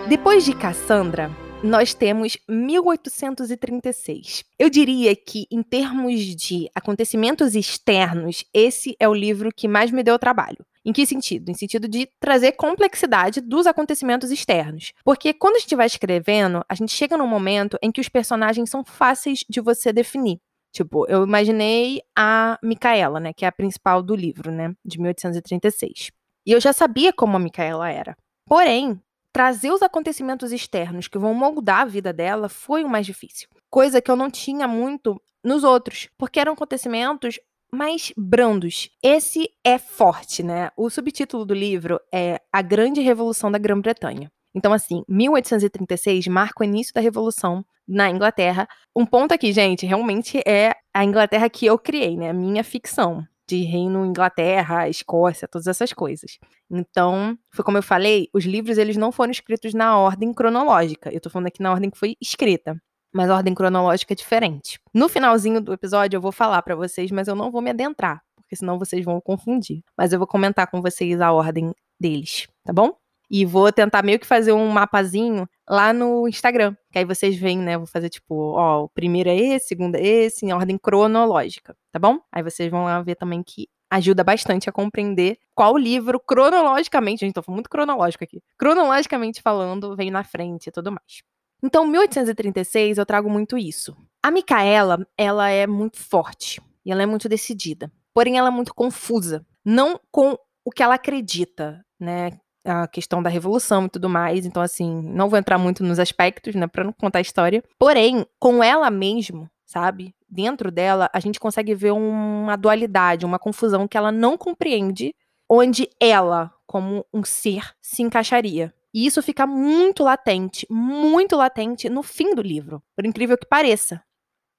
Depois 0.08 0.44
de 0.44 0.54
Cassandra, 0.54 1.30
nós 1.62 1.94
temos 1.94 2.36
1836. 2.46 4.44
Eu 4.58 4.68
diria 4.68 5.16
que, 5.16 5.46
em 5.50 5.62
termos 5.62 6.20
de 6.20 6.68
acontecimentos 6.74 7.54
externos, 7.54 8.44
esse 8.52 8.94
é 9.00 9.08
o 9.08 9.14
livro 9.14 9.48
que 9.54 9.66
mais 9.66 9.90
me 9.90 10.02
deu 10.02 10.18
trabalho. 10.18 10.58
Em 10.84 10.92
que 10.92 11.06
sentido? 11.06 11.50
Em 11.50 11.54
sentido 11.54 11.88
de 11.88 12.06
trazer 12.20 12.52
complexidade 12.52 13.40
dos 13.40 13.66
acontecimentos 13.66 14.30
externos. 14.30 14.92
Porque 15.02 15.32
quando 15.32 15.56
a 15.56 15.58
gente 15.58 15.74
vai 15.74 15.86
escrevendo, 15.86 16.62
a 16.68 16.74
gente 16.74 16.92
chega 16.92 17.16
num 17.16 17.26
momento 17.26 17.78
em 17.82 17.90
que 17.90 18.00
os 18.02 18.10
personagens 18.10 18.68
são 18.68 18.84
fáceis 18.84 19.42
de 19.48 19.62
você 19.62 19.90
definir. 19.90 20.38
Tipo, 20.74 21.06
eu 21.08 21.22
imaginei 21.22 22.02
a 22.18 22.58
Micaela, 22.60 23.20
né, 23.20 23.32
que 23.32 23.44
é 23.44 23.48
a 23.48 23.52
principal 23.52 24.02
do 24.02 24.12
livro, 24.16 24.50
né, 24.50 24.74
de 24.84 24.98
1836. 24.98 26.10
E 26.44 26.50
eu 26.50 26.60
já 26.60 26.72
sabia 26.72 27.12
como 27.12 27.36
a 27.36 27.38
Micaela 27.38 27.88
era. 27.88 28.16
Porém, 28.44 29.00
trazer 29.32 29.70
os 29.70 29.82
acontecimentos 29.82 30.50
externos 30.50 31.06
que 31.06 31.16
vão 31.16 31.32
moldar 31.32 31.82
a 31.82 31.84
vida 31.84 32.12
dela 32.12 32.48
foi 32.48 32.82
o 32.82 32.88
mais 32.88 33.06
difícil. 33.06 33.48
Coisa 33.70 34.02
que 34.02 34.10
eu 34.10 34.16
não 34.16 34.28
tinha 34.28 34.66
muito 34.66 35.22
nos 35.44 35.62
outros, 35.62 36.08
porque 36.18 36.40
eram 36.40 36.54
acontecimentos 36.54 37.38
mais 37.72 38.12
brandos. 38.16 38.90
Esse 39.00 39.48
é 39.62 39.78
forte, 39.78 40.42
né? 40.42 40.70
O 40.76 40.90
subtítulo 40.90 41.44
do 41.44 41.54
livro 41.54 42.00
é 42.12 42.40
A 42.52 42.62
Grande 42.62 43.00
Revolução 43.00 43.48
da 43.48 43.58
Grã-Bretanha. 43.58 44.28
Então, 44.54 44.72
assim, 44.72 45.02
1836 45.08 46.26
marca 46.28 46.62
o 46.62 46.64
início 46.64 46.94
da 46.94 47.00
Revolução 47.00 47.64
na 47.86 48.08
Inglaterra. 48.08 48.68
Um 48.96 49.04
ponto 49.04 49.32
aqui, 49.32 49.52
gente, 49.52 49.84
realmente 49.86 50.40
é 50.46 50.74
a 50.92 51.04
Inglaterra 51.04 51.48
que 51.50 51.66
eu 51.66 51.78
criei, 51.78 52.16
né? 52.16 52.30
A 52.30 52.34
minha 52.34 52.64
ficção 52.64 53.26
de 53.46 53.62
Reino 53.62 54.04
Inglaterra, 54.06 54.88
Escócia, 54.88 55.46
todas 55.46 55.66
essas 55.66 55.92
coisas. 55.92 56.38
Então, 56.70 57.36
foi 57.50 57.64
como 57.64 57.78
eu 57.78 57.82
falei, 57.82 58.28
os 58.32 58.44
livros 58.44 58.78
eles 58.78 58.96
não 58.96 59.12
foram 59.12 59.30
escritos 59.30 59.74
na 59.74 59.98
ordem 59.98 60.32
cronológica. 60.32 61.12
Eu 61.12 61.20
tô 61.20 61.28
falando 61.28 61.48
aqui 61.48 61.62
na 61.62 61.72
ordem 61.72 61.90
que 61.90 61.98
foi 61.98 62.16
escrita, 62.20 62.80
mas 63.12 63.28
a 63.28 63.36
ordem 63.36 63.54
cronológica 63.54 64.14
é 64.14 64.16
diferente. 64.16 64.78
No 64.94 65.08
finalzinho 65.08 65.60
do 65.60 65.72
episódio 65.72 66.16
eu 66.16 66.20
vou 66.20 66.32
falar 66.32 66.62
para 66.62 66.74
vocês, 66.74 67.10
mas 67.10 67.28
eu 67.28 67.34
não 67.34 67.50
vou 67.50 67.60
me 67.60 67.70
adentrar, 67.70 68.22
porque 68.36 68.56
senão 68.56 68.78
vocês 68.78 69.04
vão 69.04 69.20
confundir. 69.20 69.82
Mas 69.96 70.12
eu 70.12 70.18
vou 70.18 70.26
comentar 70.26 70.66
com 70.70 70.80
vocês 70.80 71.20
a 71.20 71.32
ordem 71.32 71.74
deles, 72.00 72.48
tá 72.64 72.72
bom? 72.72 73.03
E 73.30 73.44
vou 73.44 73.72
tentar 73.72 74.02
meio 74.02 74.18
que 74.18 74.26
fazer 74.26 74.52
um 74.52 74.68
mapazinho 74.68 75.48
lá 75.68 75.92
no 75.92 76.28
Instagram. 76.28 76.76
Que 76.92 76.98
aí 76.98 77.04
vocês 77.04 77.36
veem, 77.36 77.58
né? 77.58 77.76
Vou 77.76 77.86
fazer 77.86 78.08
tipo, 78.08 78.52
ó, 78.52 78.84
o 78.84 78.88
primeiro 78.88 79.30
é 79.30 79.36
esse, 79.36 79.66
o 79.66 79.68
segundo 79.68 79.96
é 79.96 80.02
esse, 80.02 80.46
em 80.46 80.52
ordem 80.52 80.78
cronológica, 80.78 81.76
tá 81.90 81.98
bom? 81.98 82.18
Aí 82.30 82.42
vocês 82.42 82.70
vão 82.70 82.84
lá 82.84 83.00
ver 83.02 83.16
também 83.16 83.42
que 83.42 83.68
ajuda 83.90 84.24
bastante 84.24 84.68
a 84.68 84.72
compreender 84.72 85.38
qual 85.54 85.76
livro, 85.76 86.18
cronologicamente, 86.18 87.20
gente, 87.20 87.34
tô 87.34 87.42
muito 87.48 87.70
cronológico 87.70 88.24
aqui. 88.24 88.42
Cronologicamente 88.58 89.40
falando, 89.40 89.94
vem 89.94 90.10
na 90.10 90.24
frente 90.24 90.66
e 90.66 90.72
tudo 90.72 90.90
mais. 90.90 91.22
Então, 91.62 91.86
1836, 91.86 92.98
eu 92.98 93.06
trago 93.06 93.30
muito 93.30 93.56
isso. 93.56 93.96
A 94.22 94.30
Micaela, 94.30 95.06
ela 95.16 95.48
é 95.48 95.66
muito 95.66 95.98
forte 95.98 96.60
e 96.84 96.92
ela 96.92 97.02
é 97.02 97.06
muito 97.06 97.28
decidida. 97.28 97.90
Porém, 98.12 98.36
ela 98.36 98.48
é 98.48 98.50
muito 98.50 98.74
confusa. 98.74 99.46
Não 99.64 99.98
com 100.10 100.36
o 100.64 100.70
que 100.70 100.82
ela 100.82 100.96
acredita, 100.96 101.84
né? 101.98 102.32
A 102.64 102.88
questão 102.88 103.22
da 103.22 103.28
revolução 103.28 103.86
e 103.86 103.88
tudo 103.88 104.08
mais. 104.08 104.46
Então, 104.46 104.62
assim, 104.62 105.02
não 105.02 105.28
vou 105.28 105.38
entrar 105.38 105.58
muito 105.58 105.84
nos 105.84 105.98
aspectos, 105.98 106.54
né, 106.54 106.66
para 106.66 106.84
não 106.84 106.92
contar 106.92 107.18
a 107.18 107.22
história. 107.22 107.62
Porém, 107.78 108.26
com 108.38 108.62
ela 108.62 108.90
mesmo, 108.90 109.48
sabe? 109.64 110.14
Dentro 110.28 110.70
dela, 110.70 111.08
a 111.12 111.20
gente 111.20 111.38
consegue 111.38 111.74
ver 111.74 111.92
uma 111.92 112.56
dualidade, 112.56 113.26
uma 113.26 113.38
confusão 113.38 113.86
que 113.86 113.96
ela 113.96 114.10
não 114.10 114.36
compreende, 114.36 115.14
onde 115.48 115.88
ela, 116.00 116.52
como 116.66 117.04
um 117.12 117.22
ser, 117.22 117.72
se 117.80 118.02
encaixaria. 118.02 118.74
E 118.92 119.06
isso 119.06 119.22
fica 119.22 119.46
muito 119.46 120.04
latente, 120.04 120.66
muito 120.70 121.36
latente 121.36 121.88
no 121.88 122.02
fim 122.02 122.34
do 122.34 122.40
livro, 122.40 122.82
por 122.96 123.04
incrível 123.04 123.36
que 123.36 123.46
pareça. 123.46 124.02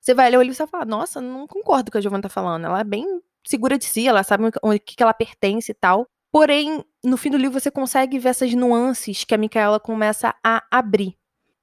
Você 0.02 0.14
vai 0.14 0.30
ler 0.30 0.38
o 0.38 0.42
livro 0.42 0.54
e 0.54 0.56
você 0.56 0.64
vai 0.64 0.70
falar, 0.70 0.86
nossa, 0.86 1.20
não 1.20 1.48
concordo 1.48 1.86
com 1.86 1.90
o 1.90 1.92
que 1.94 1.98
a 1.98 2.02
Giovanna 2.02 2.24
tá 2.24 2.30
falando. 2.30 2.66
Ela 2.66 2.82
é 2.82 2.84
bem 2.84 3.06
segura 3.46 3.78
de 3.78 3.86
si, 3.86 4.08
ela 4.08 4.24
sabe 4.24 4.44
onde 4.62 4.80
que 4.80 5.02
ela 5.02 5.14
pertence 5.14 5.72
e 5.72 5.76
tal. 5.76 6.08
Porém, 6.36 6.84
no 7.02 7.16
fim 7.16 7.30
do 7.32 7.38
livro 7.38 7.58
você 7.58 7.72
consegue 7.72 8.20
ver 8.20 8.28
essas 8.28 8.54
nuances 8.54 9.24
que 9.24 9.34
a 9.34 9.38
Micaela 9.38 9.80
começa 9.80 10.36
a 10.44 10.62
abrir, 10.70 11.16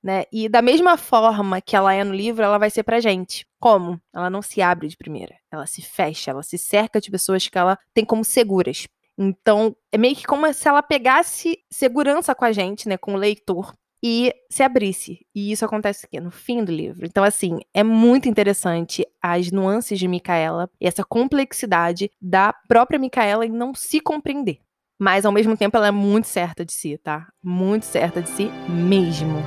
né? 0.02 0.24
E 0.32 0.48
da 0.48 0.62
mesma 0.62 0.96
forma 0.96 1.60
que 1.60 1.76
ela 1.76 1.92
é 1.92 2.02
no 2.02 2.14
livro, 2.14 2.42
ela 2.42 2.56
vai 2.56 2.70
ser 2.70 2.82
pra 2.82 2.98
gente. 2.98 3.46
Como? 3.60 4.00
Ela 4.14 4.30
não 4.30 4.40
se 4.40 4.62
abre 4.62 4.88
de 4.88 4.96
primeira, 4.96 5.36
ela 5.50 5.66
se 5.66 5.82
fecha, 5.82 6.30
ela 6.30 6.42
se 6.42 6.56
cerca 6.56 7.02
de 7.02 7.10
pessoas 7.10 7.46
que 7.46 7.58
ela 7.58 7.78
tem 7.92 8.02
como 8.02 8.24
seguras. 8.24 8.88
Então, 9.18 9.76
é 9.92 9.98
meio 9.98 10.16
que 10.16 10.24
como 10.24 10.50
se 10.54 10.66
ela 10.66 10.82
pegasse 10.82 11.58
segurança 11.70 12.34
com 12.34 12.46
a 12.46 12.52
gente, 12.52 12.88
né, 12.88 12.96
com 12.96 13.12
o 13.12 13.18
leitor, 13.18 13.74
e 14.02 14.34
se 14.50 14.62
abrisse. 14.62 15.24
E 15.34 15.52
isso 15.52 15.64
acontece 15.64 16.06
aqui 16.06 16.18
no 16.18 16.30
fim 16.30 16.64
do 16.64 16.72
livro. 16.72 17.06
Então, 17.06 17.22
assim, 17.22 17.60
é 17.72 17.84
muito 17.84 18.28
interessante 18.28 19.06
as 19.22 19.52
nuances 19.52 19.98
de 19.98 20.08
Micaela 20.08 20.68
e 20.80 20.86
essa 20.86 21.04
complexidade 21.04 22.10
da 22.20 22.52
própria 22.52 22.98
Micaela 22.98 23.46
em 23.46 23.50
não 23.50 23.74
se 23.74 24.00
compreender. 24.00 24.58
Mas, 24.98 25.24
ao 25.24 25.32
mesmo 25.32 25.56
tempo, 25.56 25.76
ela 25.76 25.88
é 25.88 25.92
muito 25.92 26.26
certa 26.26 26.64
de 26.64 26.72
si, 26.72 26.98
tá? 26.98 27.28
Muito 27.42 27.84
certa 27.84 28.20
de 28.20 28.28
si 28.28 28.50
mesmo. 28.68 29.38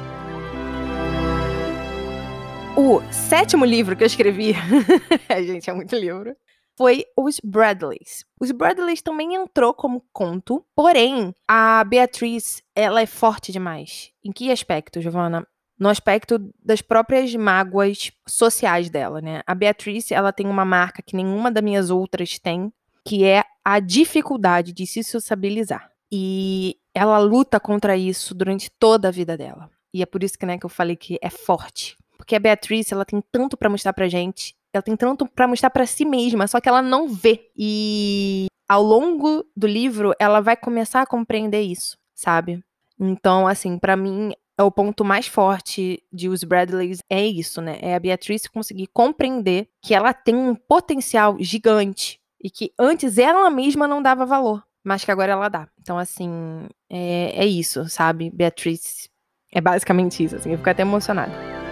O 2.77 3.01
sétimo 3.11 3.63
livro 3.63 3.95
que 3.95 4.03
eu 4.03 4.07
escrevi. 4.07 4.53
gente, 5.45 5.69
é 5.69 5.73
muito 5.73 5.95
livro 5.95 6.35
foi 6.77 7.05
Os 7.15 7.39
Bradleys. 7.43 8.25
Os 8.39 8.51
Bradleys 8.51 9.01
também 9.01 9.35
entrou 9.35 9.73
como 9.73 10.03
conto, 10.11 10.65
porém, 10.75 11.33
a 11.47 11.83
Beatriz, 11.83 12.61
ela 12.75 13.01
é 13.01 13.05
forte 13.05 13.51
demais. 13.51 14.11
Em 14.23 14.31
que 14.31 14.51
aspecto, 14.51 15.01
Giovanna? 15.01 15.47
No 15.77 15.89
aspecto 15.89 16.39
das 16.63 16.81
próprias 16.81 17.33
mágoas 17.35 18.11
sociais 18.27 18.89
dela, 18.89 19.19
né? 19.21 19.41
A 19.45 19.53
Beatriz, 19.53 20.11
ela 20.11 20.31
tem 20.31 20.47
uma 20.47 20.63
marca 20.63 21.01
que 21.01 21.15
nenhuma 21.15 21.51
das 21.51 21.63
minhas 21.63 21.89
outras 21.89 22.39
tem, 22.39 22.71
que 23.05 23.25
é 23.25 23.43
a 23.63 23.79
dificuldade 23.79 24.71
de 24.71 24.87
se 24.87 25.03
sociabilizar. 25.03 25.91
E 26.11 26.77
ela 26.93 27.17
luta 27.17 27.59
contra 27.59 27.97
isso 27.97 28.33
durante 28.33 28.69
toda 28.71 29.09
a 29.09 29.11
vida 29.11 29.35
dela. 29.35 29.69
E 29.93 30.01
é 30.01 30.05
por 30.05 30.23
isso 30.23 30.37
que, 30.37 30.45
né, 30.45 30.57
que 30.57 30.65
eu 30.65 30.69
falei 30.69 30.95
que 30.95 31.17
é 31.21 31.29
forte. 31.29 31.97
Porque 32.17 32.35
a 32.35 32.39
Beatriz, 32.39 32.91
ela 32.91 33.05
tem 33.05 33.21
tanto 33.31 33.57
para 33.57 33.69
mostrar 33.69 33.93
pra 33.93 34.07
gente 34.07 34.55
ela 34.75 34.83
tem 34.83 34.95
tanto 34.95 35.25
para 35.27 35.47
mostrar 35.47 35.69
para 35.69 35.85
si 35.85 36.05
mesma, 36.05 36.47
só 36.47 36.59
que 36.59 36.69
ela 36.69 36.81
não 36.81 37.07
vê. 37.07 37.49
E 37.55 38.47
ao 38.67 38.81
longo 38.81 39.45
do 39.55 39.67
livro, 39.67 40.13
ela 40.19 40.41
vai 40.41 40.55
começar 40.55 41.01
a 41.01 41.05
compreender 41.05 41.61
isso, 41.61 41.97
sabe? 42.13 42.63
Então, 42.99 43.47
assim, 43.47 43.77
para 43.77 43.95
mim, 43.95 44.33
é 44.57 44.63
o 44.63 44.71
ponto 44.71 45.03
mais 45.03 45.27
forte 45.27 46.01
de 46.11 46.29
Os 46.29 46.43
Bradleys 46.43 46.99
é 47.09 47.25
isso, 47.25 47.61
né? 47.61 47.77
É 47.81 47.95
a 47.95 47.99
Beatriz 47.99 48.47
conseguir 48.47 48.87
compreender 48.87 49.67
que 49.81 49.93
ela 49.93 50.13
tem 50.13 50.35
um 50.35 50.55
potencial 50.55 51.35
gigante 51.39 52.19
e 52.41 52.49
que 52.49 52.71
antes 52.79 53.17
ela 53.17 53.49
mesma 53.49 53.87
não 53.87 54.01
dava 54.01 54.25
valor, 54.25 54.63
mas 54.83 55.03
que 55.03 55.11
agora 55.11 55.33
ela 55.33 55.49
dá. 55.49 55.67
Então, 55.81 55.97
assim, 55.97 56.67
é, 56.89 57.43
é 57.43 57.45
isso, 57.45 57.87
sabe? 57.89 58.29
Beatriz 58.29 59.09
é 59.51 59.59
basicamente 59.59 60.23
isso, 60.23 60.35
assim, 60.35 60.51
eu 60.51 60.57
fico 60.57 60.69
até 60.69 60.81
emocionada. 60.81 61.64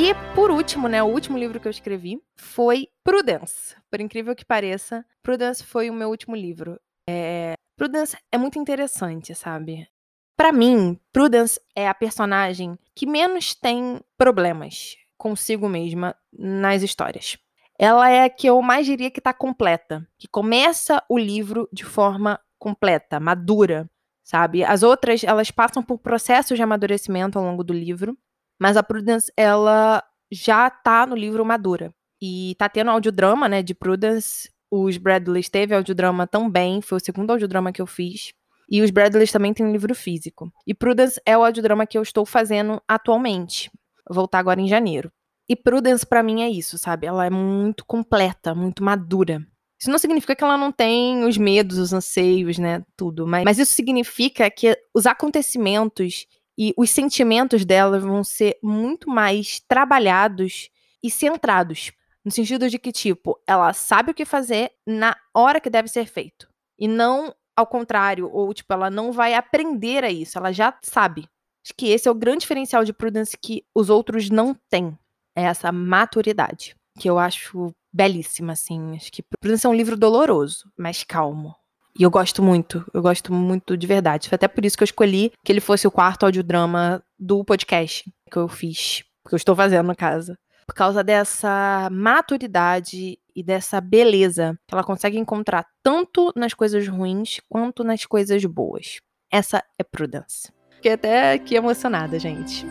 E 0.00 0.14
por 0.32 0.52
último, 0.52 0.86
né, 0.86 1.02
o 1.02 1.06
último 1.06 1.36
livro 1.36 1.58
que 1.58 1.66
eu 1.66 1.72
escrevi 1.72 2.22
foi 2.36 2.86
Prudence. 3.02 3.74
Por 3.90 4.00
incrível 4.00 4.36
que 4.36 4.44
pareça, 4.44 5.04
Prudence 5.24 5.64
foi 5.64 5.90
o 5.90 5.92
meu 5.92 6.08
último 6.08 6.36
livro. 6.36 6.78
É... 7.10 7.54
Prudence 7.76 8.16
é 8.30 8.38
muito 8.38 8.60
interessante, 8.60 9.34
sabe? 9.34 9.88
Para 10.36 10.52
mim, 10.52 10.96
Prudence 11.12 11.60
é 11.74 11.88
a 11.88 11.94
personagem 11.94 12.78
que 12.94 13.06
menos 13.06 13.56
tem 13.56 14.00
problemas 14.16 14.96
consigo 15.16 15.68
mesma 15.68 16.14
nas 16.32 16.84
histórias. 16.84 17.36
Ela 17.76 18.08
é 18.08 18.22
a 18.22 18.30
que 18.30 18.46
eu 18.46 18.62
mais 18.62 18.86
diria 18.86 19.10
que 19.10 19.20
tá 19.20 19.32
completa, 19.32 20.06
que 20.16 20.28
começa 20.28 21.02
o 21.08 21.18
livro 21.18 21.68
de 21.72 21.84
forma 21.84 22.38
completa, 22.56 23.18
madura, 23.18 23.90
sabe? 24.22 24.62
As 24.62 24.84
outras, 24.84 25.24
elas 25.24 25.50
passam 25.50 25.82
por 25.82 25.98
processos 25.98 26.56
de 26.56 26.62
amadurecimento 26.62 27.36
ao 27.36 27.44
longo 27.44 27.64
do 27.64 27.72
livro, 27.72 28.16
mas 28.58 28.76
a 28.76 28.82
Prudence, 28.82 29.32
ela 29.36 30.02
já 30.30 30.68
tá 30.68 31.06
no 31.06 31.14
livro 31.14 31.44
madura. 31.44 31.92
E 32.20 32.54
tá 32.58 32.68
tendo 32.68 32.90
audiodrama, 32.90 33.48
né, 33.48 33.62
de 33.62 33.74
Prudence. 33.74 34.50
Os 34.70 34.96
Bradleys 34.96 35.48
teve 35.48 35.74
audiodrama 35.74 36.26
também, 36.26 36.82
foi 36.82 36.98
o 36.98 37.04
segundo 37.04 37.30
audiodrama 37.30 37.72
que 37.72 37.80
eu 37.80 37.86
fiz. 37.86 38.32
E 38.70 38.82
os 38.82 38.90
Bradleys 38.90 39.32
também 39.32 39.54
têm 39.54 39.64
um 39.64 39.72
livro 39.72 39.94
físico. 39.94 40.52
E 40.66 40.74
Prudence 40.74 41.20
é 41.24 41.38
o 41.38 41.44
audiodrama 41.44 41.86
que 41.86 41.96
eu 41.96 42.02
estou 42.02 42.26
fazendo 42.26 42.82
atualmente. 42.86 43.70
Vou 44.06 44.16
voltar 44.16 44.40
agora 44.40 44.60
em 44.60 44.68
janeiro. 44.68 45.10
E 45.48 45.56
Prudence 45.56 46.04
para 46.04 46.22
mim 46.22 46.42
é 46.42 46.50
isso, 46.50 46.76
sabe? 46.76 47.06
Ela 47.06 47.24
é 47.24 47.30
muito 47.30 47.84
completa, 47.86 48.54
muito 48.54 48.84
madura. 48.84 49.42
Isso 49.80 49.90
não 49.90 49.98
significa 49.98 50.34
que 50.34 50.44
ela 50.44 50.58
não 50.58 50.72
tem 50.72 51.24
os 51.24 51.38
medos, 51.38 51.78
os 51.78 51.92
anseios, 51.92 52.58
né? 52.58 52.84
Tudo. 52.96 53.26
Mas, 53.26 53.44
mas 53.44 53.58
isso 53.58 53.72
significa 53.72 54.50
que 54.50 54.76
os 54.92 55.06
acontecimentos 55.06 56.26
e 56.58 56.74
os 56.76 56.90
sentimentos 56.90 57.64
dela 57.64 58.00
vão 58.00 58.24
ser 58.24 58.58
muito 58.60 59.08
mais 59.08 59.60
trabalhados 59.68 60.68
e 61.02 61.08
centrados. 61.10 61.92
No 62.24 62.32
sentido 62.32 62.68
de 62.68 62.78
que, 62.78 62.90
tipo, 62.90 63.40
ela 63.46 63.72
sabe 63.72 64.10
o 64.10 64.14
que 64.14 64.24
fazer 64.24 64.72
na 64.84 65.16
hora 65.32 65.60
que 65.60 65.70
deve 65.70 65.88
ser 65.88 66.06
feito. 66.06 66.48
E 66.76 66.88
não 66.88 67.32
ao 67.58 67.66
contrário, 67.66 68.30
ou, 68.32 68.54
tipo, 68.54 68.72
ela 68.72 68.88
não 68.88 69.10
vai 69.10 69.34
aprender 69.34 70.04
a 70.04 70.10
isso, 70.10 70.38
ela 70.38 70.52
já 70.52 70.78
sabe. 70.80 71.28
Acho 71.64 71.74
que 71.76 71.88
esse 71.88 72.06
é 72.06 72.10
o 72.10 72.14
grande 72.14 72.42
diferencial 72.42 72.84
de 72.84 72.92
Prudence 72.92 73.36
que 73.36 73.64
os 73.74 73.90
outros 73.90 74.30
não 74.30 74.54
têm. 74.70 74.96
É 75.36 75.42
essa 75.42 75.72
maturidade. 75.72 76.76
Que 77.00 77.10
eu 77.10 77.18
acho 77.18 77.74
belíssima, 77.92 78.52
assim. 78.52 78.94
Acho 78.94 79.10
que 79.10 79.24
Prudence 79.40 79.66
é 79.66 79.68
um 79.68 79.74
livro 79.74 79.96
doloroso, 79.96 80.70
mas 80.78 81.02
calmo. 81.02 81.56
E 81.98 82.04
eu 82.04 82.10
gosto 82.10 82.42
muito, 82.42 82.84
eu 82.94 83.02
gosto 83.02 83.32
muito 83.32 83.76
de 83.76 83.86
verdade. 83.86 84.28
Foi 84.28 84.36
até 84.36 84.46
por 84.46 84.64
isso 84.64 84.76
que 84.76 84.84
eu 84.84 84.86
escolhi 84.86 85.32
que 85.44 85.50
ele 85.50 85.60
fosse 85.60 85.84
o 85.84 85.90
quarto 85.90 86.24
audiodrama 86.24 87.02
do 87.18 87.44
podcast 87.44 88.08
que 88.30 88.36
eu 88.36 88.46
fiz, 88.46 89.02
que 89.28 89.34
eu 89.34 89.36
estou 89.36 89.56
fazendo 89.56 89.88
no 89.88 89.96
caso. 89.96 90.36
Por 90.64 90.74
causa 90.74 91.02
dessa 91.02 91.88
maturidade 91.90 93.18
e 93.34 93.42
dessa 93.42 93.80
beleza 93.80 94.56
que 94.68 94.74
ela 94.74 94.84
consegue 94.84 95.18
encontrar 95.18 95.66
tanto 95.82 96.32
nas 96.36 96.54
coisas 96.54 96.86
ruins 96.86 97.40
quanto 97.48 97.82
nas 97.82 98.06
coisas 98.06 98.44
boas. 98.44 98.98
Essa 99.28 99.64
é 99.76 99.82
Prudence. 99.82 100.52
Fiquei 100.76 100.92
até 100.92 101.32
aqui 101.32 101.56
emocionada, 101.56 102.16
gente. 102.18 102.64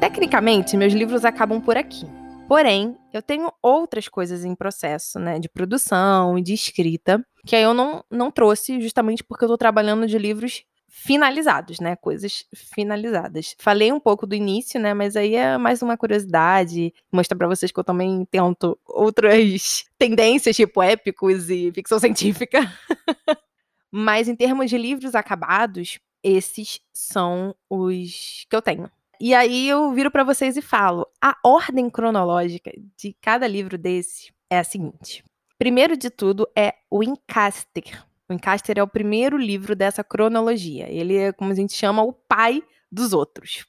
Tecnicamente, 0.00 0.76
meus 0.76 0.92
livros 0.92 1.24
acabam 1.24 1.60
por 1.60 1.76
aqui. 1.76 2.21
Porém, 2.52 2.98
eu 3.14 3.22
tenho 3.22 3.50
outras 3.62 4.08
coisas 4.08 4.44
em 4.44 4.54
processo, 4.54 5.18
né, 5.18 5.38
de 5.38 5.48
produção 5.48 6.36
e 6.36 6.42
de 6.42 6.52
escrita, 6.52 7.26
que 7.46 7.56
aí 7.56 7.62
eu 7.62 7.72
não, 7.72 8.04
não 8.10 8.30
trouxe 8.30 8.78
justamente 8.78 9.24
porque 9.24 9.42
eu 9.42 9.48
tô 9.48 9.56
trabalhando 9.56 10.06
de 10.06 10.18
livros 10.18 10.62
finalizados, 10.86 11.80
né, 11.80 11.96
coisas 11.96 12.44
finalizadas. 12.54 13.54
Falei 13.58 13.90
um 13.90 13.98
pouco 13.98 14.26
do 14.26 14.34
início, 14.34 14.78
né, 14.78 14.92
mas 14.92 15.16
aí 15.16 15.34
é 15.34 15.56
mais 15.56 15.80
uma 15.80 15.96
curiosidade, 15.96 16.92
mostrar 17.10 17.38
para 17.38 17.48
vocês 17.48 17.72
que 17.72 17.80
eu 17.80 17.84
também 17.84 18.22
tento 18.30 18.78
outras 18.86 19.86
tendências, 19.96 20.54
tipo 20.54 20.82
épicos 20.82 21.48
e 21.48 21.72
ficção 21.72 21.98
científica. 21.98 22.70
mas 23.90 24.28
em 24.28 24.36
termos 24.36 24.68
de 24.68 24.76
livros 24.76 25.14
acabados, 25.14 25.98
esses 26.22 26.80
são 26.92 27.56
os 27.70 28.44
que 28.50 28.54
eu 28.54 28.60
tenho. 28.60 28.90
E 29.24 29.36
aí 29.36 29.68
eu 29.68 29.92
viro 29.92 30.10
para 30.10 30.24
vocês 30.24 30.56
e 30.56 30.60
falo: 30.60 31.06
a 31.22 31.38
ordem 31.44 31.88
cronológica 31.88 32.72
de 32.96 33.16
cada 33.20 33.46
livro 33.46 33.78
desse 33.78 34.32
é 34.50 34.58
a 34.58 34.64
seguinte. 34.64 35.22
Primeiro 35.56 35.96
de 35.96 36.10
tudo 36.10 36.48
é 36.58 36.74
o 36.90 37.04
Encaster. 37.04 38.04
O 38.28 38.32
Encaster 38.32 38.78
é 38.78 38.82
o 38.82 38.88
primeiro 38.88 39.36
livro 39.38 39.76
dessa 39.76 40.02
cronologia. 40.02 40.90
Ele 40.90 41.16
é, 41.16 41.30
como 41.30 41.52
a 41.52 41.54
gente 41.54 41.72
chama, 41.72 42.02
o 42.02 42.12
pai 42.12 42.64
dos 42.90 43.12
outros. 43.12 43.64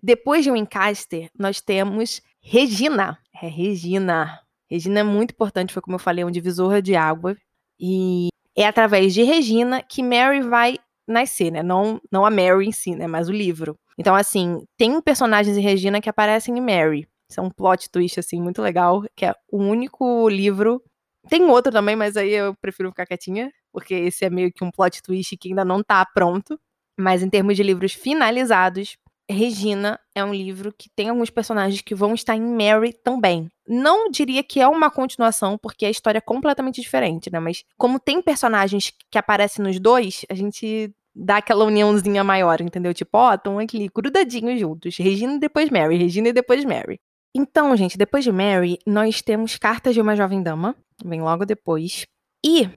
Depois 0.00 0.44
de 0.44 0.52
o 0.52 0.56
Encaster, 0.56 1.28
nós 1.36 1.60
temos 1.60 2.22
Regina. 2.40 3.18
É 3.42 3.48
Regina. 3.48 4.38
Regina 4.70 5.00
é 5.00 5.02
muito 5.02 5.32
importante, 5.32 5.72
foi 5.72 5.82
como 5.82 5.96
eu 5.96 6.00
falei, 6.00 6.24
um 6.24 6.30
divisor 6.30 6.80
de 6.80 6.94
água. 6.94 7.36
E 7.76 8.28
é 8.56 8.64
através 8.64 9.12
de 9.12 9.24
Regina 9.24 9.82
que 9.82 10.00
Mary 10.00 10.42
vai 10.42 10.78
nascer, 11.08 11.50
né? 11.50 11.60
Não, 11.60 12.00
não 12.08 12.24
a 12.24 12.30
Mary 12.30 12.68
em 12.68 12.72
si, 12.72 12.94
né? 12.94 13.08
Mas 13.08 13.28
o 13.28 13.32
livro. 13.32 13.76
Então, 13.98 14.14
assim, 14.14 14.64
tem 14.76 15.00
personagens 15.00 15.56
em 15.56 15.60
Regina 15.60 16.00
que 16.00 16.08
aparecem 16.08 16.56
em 16.56 16.60
Mary. 16.60 17.08
Isso 17.30 17.40
é 17.40 17.42
um 17.42 17.50
plot 17.50 17.90
twist, 17.90 18.20
assim, 18.20 18.40
muito 18.40 18.60
legal, 18.60 19.02
que 19.16 19.24
é 19.24 19.34
o 19.50 19.58
único 19.58 20.28
livro. 20.28 20.82
Tem 21.28 21.42
outro 21.44 21.72
também, 21.72 21.96
mas 21.96 22.16
aí 22.16 22.32
eu 22.32 22.54
prefiro 22.60 22.90
ficar 22.90 23.06
quietinha, 23.06 23.52
porque 23.72 23.94
esse 23.94 24.24
é 24.24 24.30
meio 24.30 24.52
que 24.52 24.64
um 24.64 24.70
plot 24.70 25.02
twist 25.02 25.36
que 25.36 25.48
ainda 25.48 25.64
não 25.64 25.82
tá 25.82 26.04
pronto. 26.04 26.58
Mas 26.98 27.22
em 27.22 27.30
termos 27.30 27.56
de 27.56 27.62
livros 27.62 27.92
finalizados, 27.94 28.98
Regina 29.30 29.98
é 30.14 30.24
um 30.24 30.34
livro 30.34 30.72
que 30.76 30.90
tem 30.94 31.08
alguns 31.08 31.30
personagens 31.30 31.80
que 31.80 31.94
vão 31.94 32.14
estar 32.14 32.36
em 32.36 32.42
Mary 32.42 32.92
também. 32.92 33.48
Não 33.66 34.10
diria 34.10 34.42
que 34.42 34.60
é 34.60 34.68
uma 34.68 34.90
continuação, 34.90 35.56
porque 35.56 35.86
a 35.86 35.90
história 35.90 36.18
é 36.18 36.20
completamente 36.20 36.80
diferente, 36.80 37.30
né? 37.32 37.40
Mas 37.40 37.64
como 37.78 37.98
tem 37.98 38.20
personagens 38.20 38.92
que 39.10 39.18
aparecem 39.18 39.64
nos 39.64 39.78
dois, 39.80 40.26
a 40.28 40.34
gente 40.34 40.94
dá 41.14 41.38
aquela 41.38 41.64
uniãozinha 41.64 42.24
maior, 42.24 42.60
entendeu? 42.60 42.94
Tipo, 42.94 43.18
ó, 43.18 43.34
estão 43.34 43.58
aqui 43.58 43.88
grudadinhos 43.94 44.58
juntos. 44.58 44.96
Regina 44.96 45.34
e 45.34 45.38
depois 45.38 45.70
Mary, 45.70 45.96
Regina 45.96 46.28
e 46.28 46.32
depois 46.32 46.64
Mary. 46.64 47.00
Então, 47.34 47.74
gente, 47.76 47.96
depois 47.96 48.24
de 48.24 48.32
Mary, 48.32 48.78
nós 48.86 49.22
temos 49.22 49.56
Cartas 49.56 49.94
de 49.94 50.00
uma 50.00 50.14
Jovem 50.14 50.42
Dama, 50.42 50.76
vem 51.04 51.22
logo 51.22 51.46
depois. 51.46 52.06
E, 52.44 52.68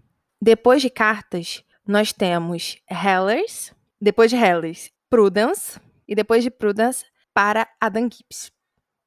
depois 0.42 0.82
de 0.82 0.90
Cartas, 0.90 1.64
nós 1.86 2.14
temos 2.14 2.78
Hellers, 2.90 3.74
depois 4.00 4.30
de 4.30 4.38
Hellers, 4.38 4.90
Prudence, 5.10 5.80
e 6.08 6.16
depois 6.16 6.44
de 6.44 6.50
Prudence, 6.50 7.04
para 7.34 7.68
Adam 7.82 8.04
Gibbs. 8.04 8.52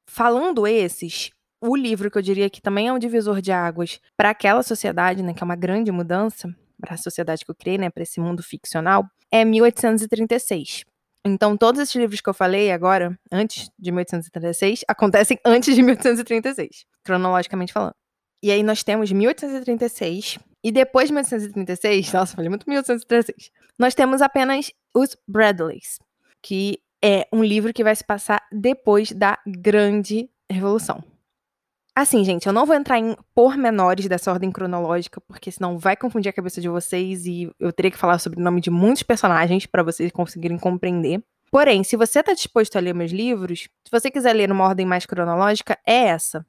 Falando 0.07 0.67
esses, 0.67 1.31
o 1.61 1.75
livro 1.75 2.11
que 2.11 2.17
eu 2.17 2.21
diria 2.21 2.49
que 2.49 2.61
também 2.61 2.87
é 2.87 2.93
um 2.93 2.99
divisor 2.99 3.41
de 3.41 3.51
águas 3.51 3.99
para 4.15 4.29
aquela 4.29 4.63
sociedade, 4.63 5.23
né, 5.23 5.33
que 5.33 5.43
é 5.43 5.45
uma 5.45 5.55
grande 5.55 5.91
mudança, 5.91 6.53
para 6.79 6.93
a 6.93 6.97
sociedade 6.97 7.43
que 7.43 7.51
eu 7.51 7.55
criei, 7.55 7.77
né, 7.77 7.89
para 7.89 8.03
esse 8.03 8.19
mundo 8.19 8.41
ficcional, 8.41 9.05
é 9.31 9.45
1836. 9.45 10.85
Então, 11.25 11.57
todos 11.57 11.81
esses 11.81 11.95
livros 11.95 12.21
que 12.21 12.29
eu 12.29 12.33
falei 12.33 12.71
agora, 12.71 13.17
antes 13.31 13.69
de 13.77 13.91
1836, 13.91 14.85
acontecem 14.87 15.37
antes 15.45 15.75
de 15.75 15.81
1836, 15.81 16.85
cronologicamente 17.03 17.73
falando. 17.73 17.95
E 18.41 18.51
aí 18.51 18.63
nós 18.63 18.83
temos 18.83 19.11
1836, 19.11 20.39
e 20.63 20.71
depois 20.71 21.09
de 21.09 21.13
1836, 21.13 22.11
nossa, 22.13 22.35
falei 22.35 22.49
muito 22.49 22.69
1836, 22.69 23.51
nós 23.77 23.93
temos 23.93 24.21
apenas 24.21 24.71
os 24.95 25.15
Bradleys, 25.27 25.99
que 26.41 26.79
é 27.03 27.27
um 27.31 27.43
livro 27.43 27.73
que 27.73 27.83
vai 27.83 27.95
se 27.95 28.03
passar 28.03 28.41
depois 28.51 29.11
da 29.11 29.37
Grande 29.45 30.29
Revolução. 30.49 31.03
Assim, 31.99 32.23
gente, 32.23 32.47
eu 32.47 32.53
não 32.53 32.65
vou 32.65 32.77
entrar 32.77 32.97
em 32.97 33.13
pormenores 33.35 34.07
dessa 34.07 34.31
ordem 34.31 34.49
cronológica, 34.49 35.19
porque 35.19 35.51
senão 35.51 35.77
vai 35.77 35.97
confundir 35.97 36.29
a 36.29 36.33
cabeça 36.33 36.61
de 36.61 36.69
vocês 36.69 37.25
e 37.25 37.51
eu 37.59 37.73
teria 37.73 37.91
que 37.91 37.97
falar 37.97 38.19
sobre 38.19 38.39
o 38.39 38.41
nome 38.41 38.61
de 38.61 38.69
muitos 38.69 39.03
personagens 39.03 39.65
para 39.65 39.83
vocês 39.83 40.09
conseguirem 40.09 40.57
compreender. 40.57 41.21
Porém, 41.51 41.83
se 41.83 41.97
você 41.97 42.21
está 42.21 42.33
disposto 42.33 42.77
a 42.77 42.79
ler 42.79 42.95
meus 42.95 43.11
livros, 43.11 43.67
se 43.83 43.91
você 43.91 44.09
quiser 44.09 44.31
ler 44.31 44.47
numa 44.47 44.63
ordem 44.63 44.85
mais 44.85 45.05
cronológica, 45.05 45.77
é 45.85 46.05
essa. 46.05 46.45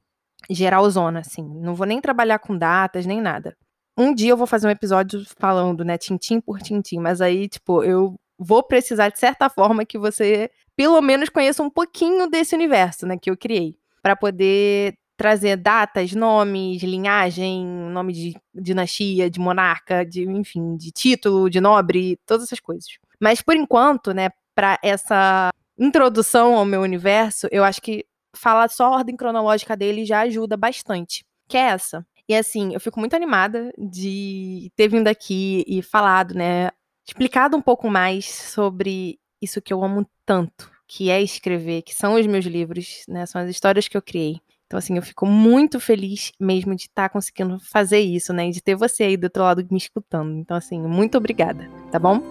Geralzona, 0.48 1.18
assim. 1.18 1.42
Não 1.42 1.74
vou 1.74 1.84
nem 1.84 2.00
trabalhar 2.00 2.38
com 2.38 2.56
datas, 2.56 3.04
nem 3.04 3.20
nada. 3.20 3.56
Um 3.98 4.14
dia 4.14 4.30
eu 4.30 4.36
vou 4.36 4.46
fazer 4.46 4.68
um 4.68 4.70
episódio 4.70 5.24
falando, 5.36 5.84
né, 5.84 5.98
tintim 5.98 6.40
por 6.40 6.60
tintim, 6.60 7.00
mas 7.00 7.20
aí, 7.20 7.48
tipo, 7.48 7.82
eu 7.82 8.14
vou 8.38 8.62
precisar, 8.62 9.08
de 9.08 9.18
certa 9.18 9.50
forma, 9.50 9.84
que 9.84 9.98
você 9.98 10.48
pelo 10.76 11.02
menos 11.02 11.28
conheça 11.28 11.60
um 11.60 11.68
pouquinho 11.68 12.30
desse 12.30 12.54
universo, 12.54 13.04
né, 13.04 13.16
que 13.20 13.28
eu 13.28 13.36
criei, 13.36 13.74
para 14.00 14.14
poder 14.14 14.94
trazer 15.20 15.58
datas, 15.58 16.14
nomes, 16.14 16.82
linhagem, 16.82 17.66
nome 17.66 18.14
de 18.14 18.36
dinastia, 18.54 19.28
de 19.28 19.38
monarca, 19.38 20.02
de 20.02 20.22
enfim, 20.22 20.78
de 20.78 20.90
título, 20.90 21.50
de 21.50 21.60
nobre, 21.60 22.18
todas 22.24 22.44
essas 22.44 22.58
coisas. 22.58 22.88
Mas 23.20 23.42
por 23.42 23.54
enquanto, 23.54 24.14
né, 24.14 24.30
para 24.54 24.78
essa 24.82 25.50
introdução 25.78 26.54
ao 26.54 26.64
meu 26.64 26.80
universo, 26.80 27.46
eu 27.50 27.62
acho 27.62 27.82
que 27.82 28.06
falar 28.34 28.70
só 28.70 28.86
a 28.86 28.96
ordem 28.96 29.14
cronológica 29.14 29.76
dele 29.76 30.06
já 30.06 30.20
ajuda 30.20 30.56
bastante. 30.56 31.22
Que 31.46 31.58
é 31.58 31.66
essa. 31.66 32.02
E 32.26 32.34
assim, 32.34 32.72
eu 32.72 32.80
fico 32.80 32.98
muito 32.98 33.14
animada 33.14 33.70
de 33.76 34.72
ter 34.74 34.88
vindo 34.88 35.08
aqui 35.08 35.62
e 35.66 35.82
falado, 35.82 36.32
né, 36.34 36.70
explicado 37.06 37.58
um 37.58 37.60
pouco 37.60 37.90
mais 37.90 38.24
sobre 38.24 39.18
isso 39.38 39.60
que 39.60 39.74
eu 39.74 39.84
amo 39.84 40.08
tanto, 40.24 40.70
que 40.88 41.10
é 41.10 41.20
escrever, 41.20 41.82
que 41.82 41.94
são 41.94 42.14
os 42.14 42.26
meus 42.26 42.46
livros, 42.46 43.04
né, 43.06 43.26
são 43.26 43.42
as 43.42 43.50
histórias 43.50 43.86
que 43.86 43.98
eu 43.98 44.02
criei. 44.02 44.40
Então, 44.70 44.78
assim, 44.78 44.96
eu 44.96 45.02
fico 45.02 45.26
muito 45.26 45.80
feliz 45.80 46.30
mesmo 46.38 46.76
de 46.76 46.82
estar 46.82 47.08
tá 47.08 47.08
conseguindo 47.08 47.58
fazer 47.58 47.98
isso, 47.98 48.32
né? 48.32 48.46
E 48.46 48.50
de 48.52 48.62
ter 48.62 48.76
você 48.76 49.02
aí 49.02 49.16
do 49.16 49.24
outro 49.24 49.42
lado 49.42 49.66
me 49.68 49.76
escutando. 49.76 50.38
Então, 50.38 50.56
assim, 50.56 50.80
muito 50.80 51.18
obrigada, 51.18 51.68
tá 51.90 51.98
bom? 51.98 52.22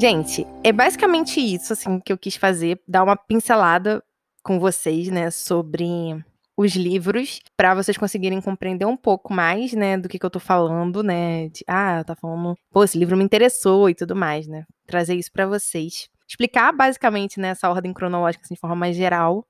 Gente, 0.00 0.46
é 0.64 0.72
basicamente 0.72 1.38
isso, 1.38 1.74
assim, 1.74 2.00
que 2.00 2.10
eu 2.10 2.16
quis 2.16 2.34
fazer, 2.34 2.80
dar 2.88 3.02
uma 3.02 3.14
pincelada 3.14 4.02
com 4.42 4.58
vocês, 4.58 5.10
né, 5.10 5.30
sobre 5.30 5.84
os 6.56 6.74
livros, 6.74 7.38
para 7.54 7.74
vocês 7.74 7.98
conseguirem 7.98 8.40
compreender 8.40 8.86
um 8.86 8.96
pouco 8.96 9.34
mais, 9.34 9.74
né, 9.74 9.98
do 9.98 10.08
que, 10.08 10.18
que 10.18 10.24
eu 10.24 10.30
tô 10.30 10.40
falando, 10.40 11.02
né, 11.02 11.50
de, 11.50 11.62
ah, 11.66 12.02
tá 12.04 12.16
falando, 12.16 12.54
pô, 12.72 12.82
esse 12.82 12.96
livro 12.96 13.18
me 13.18 13.24
interessou 13.24 13.90
e 13.90 13.94
tudo 13.94 14.16
mais, 14.16 14.46
né, 14.46 14.64
trazer 14.86 15.14
isso 15.14 15.30
para 15.30 15.46
vocês. 15.46 16.08
Explicar 16.26 16.72
basicamente 16.72 17.38
nessa 17.38 17.68
né, 17.68 17.74
ordem 17.74 17.92
cronológica, 17.92 18.44
assim, 18.44 18.54
de 18.54 18.60
forma 18.60 18.76
mais 18.76 18.96
geral, 18.96 19.44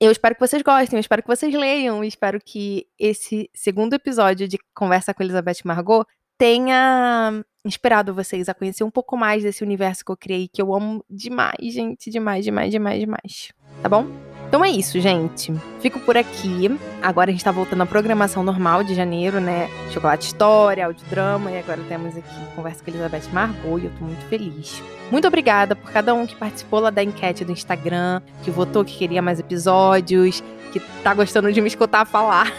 eu 0.00 0.10
espero 0.10 0.34
que 0.34 0.40
vocês 0.40 0.62
gostem, 0.62 0.96
eu 0.96 1.00
espero 1.00 1.22
que 1.22 1.28
vocês 1.28 1.54
leiam, 1.54 2.02
espero 2.02 2.40
que 2.40 2.86
esse 2.98 3.50
segundo 3.52 3.94
episódio 3.94 4.48
de 4.48 4.58
Conversa 4.74 5.12
com 5.12 5.22
Elizabeth 5.22 5.58
Margot 5.64 6.06
tenha 6.38 7.44
inspirado 7.64 8.14
vocês 8.14 8.48
a 8.48 8.54
conhecer 8.54 8.82
um 8.82 8.90
pouco 8.90 9.16
mais 9.16 9.42
desse 9.42 9.62
universo 9.62 10.02
que 10.04 10.10
eu 10.10 10.16
criei, 10.16 10.48
que 10.48 10.62
eu 10.62 10.74
amo 10.74 11.04
demais, 11.08 11.74
gente, 11.74 12.10
demais, 12.10 12.44
demais, 12.44 12.70
demais, 12.70 13.00
demais. 13.00 13.52
Tá 13.82 13.88
bom? 13.90 14.29
Então 14.50 14.64
é 14.64 14.68
isso, 14.68 14.98
gente. 14.98 15.54
Fico 15.78 16.00
por 16.00 16.16
aqui. 16.16 16.76
Agora 17.00 17.30
a 17.30 17.32
gente 17.32 17.44
tá 17.44 17.52
voltando 17.52 17.82
à 17.84 17.86
programação 17.86 18.42
normal 18.42 18.82
de 18.82 18.96
janeiro, 18.96 19.40
né? 19.40 19.70
Chocolate 19.92 20.26
História, 20.26 20.86
audiodrama, 20.86 21.52
e 21.52 21.58
agora 21.60 21.80
temos 21.88 22.16
aqui 22.16 22.34
Conversa 22.56 22.82
com 22.82 22.90
Elizabeth 22.90 23.30
Margot, 23.32 23.78
e 23.78 23.84
eu 23.84 23.92
tô 23.96 24.04
muito 24.04 24.24
feliz. 24.26 24.82
Muito 25.08 25.28
obrigada 25.28 25.76
por 25.76 25.92
cada 25.92 26.12
um 26.14 26.26
que 26.26 26.34
participou 26.34 26.80
lá 26.80 26.90
da 26.90 27.00
enquete 27.00 27.44
do 27.44 27.52
Instagram, 27.52 28.22
que 28.42 28.50
votou 28.50 28.84
que 28.84 28.98
queria 28.98 29.22
mais 29.22 29.38
episódios, 29.38 30.42
que 30.72 30.80
tá 31.04 31.14
gostando 31.14 31.52
de 31.52 31.60
me 31.60 31.68
escutar 31.68 32.04
falar. 32.04 32.52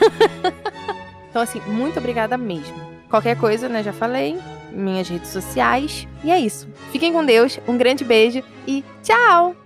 então, 1.29 1.41
assim, 1.41 1.59
muito 1.67 1.99
obrigada 1.99 2.37
mesmo. 2.37 2.79
Qualquer 3.09 3.35
coisa, 3.35 3.67
né? 3.67 3.83
Já 3.83 3.91
falei. 3.91 4.39
Minhas 4.71 5.09
redes 5.09 5.29
sociais. 5.29 6.07
E 6.23 6.31
é 6.31 6.39
isso. 6.39 6.69
Fiquem 6.93 7.11
com 7.11 7.25
Deus, 7.25 7.59
um 7.67 7.77
grande 7.77 8.05
beijo 8.05 8.41
e 8.65 8.81
tchau! 9.03 9.57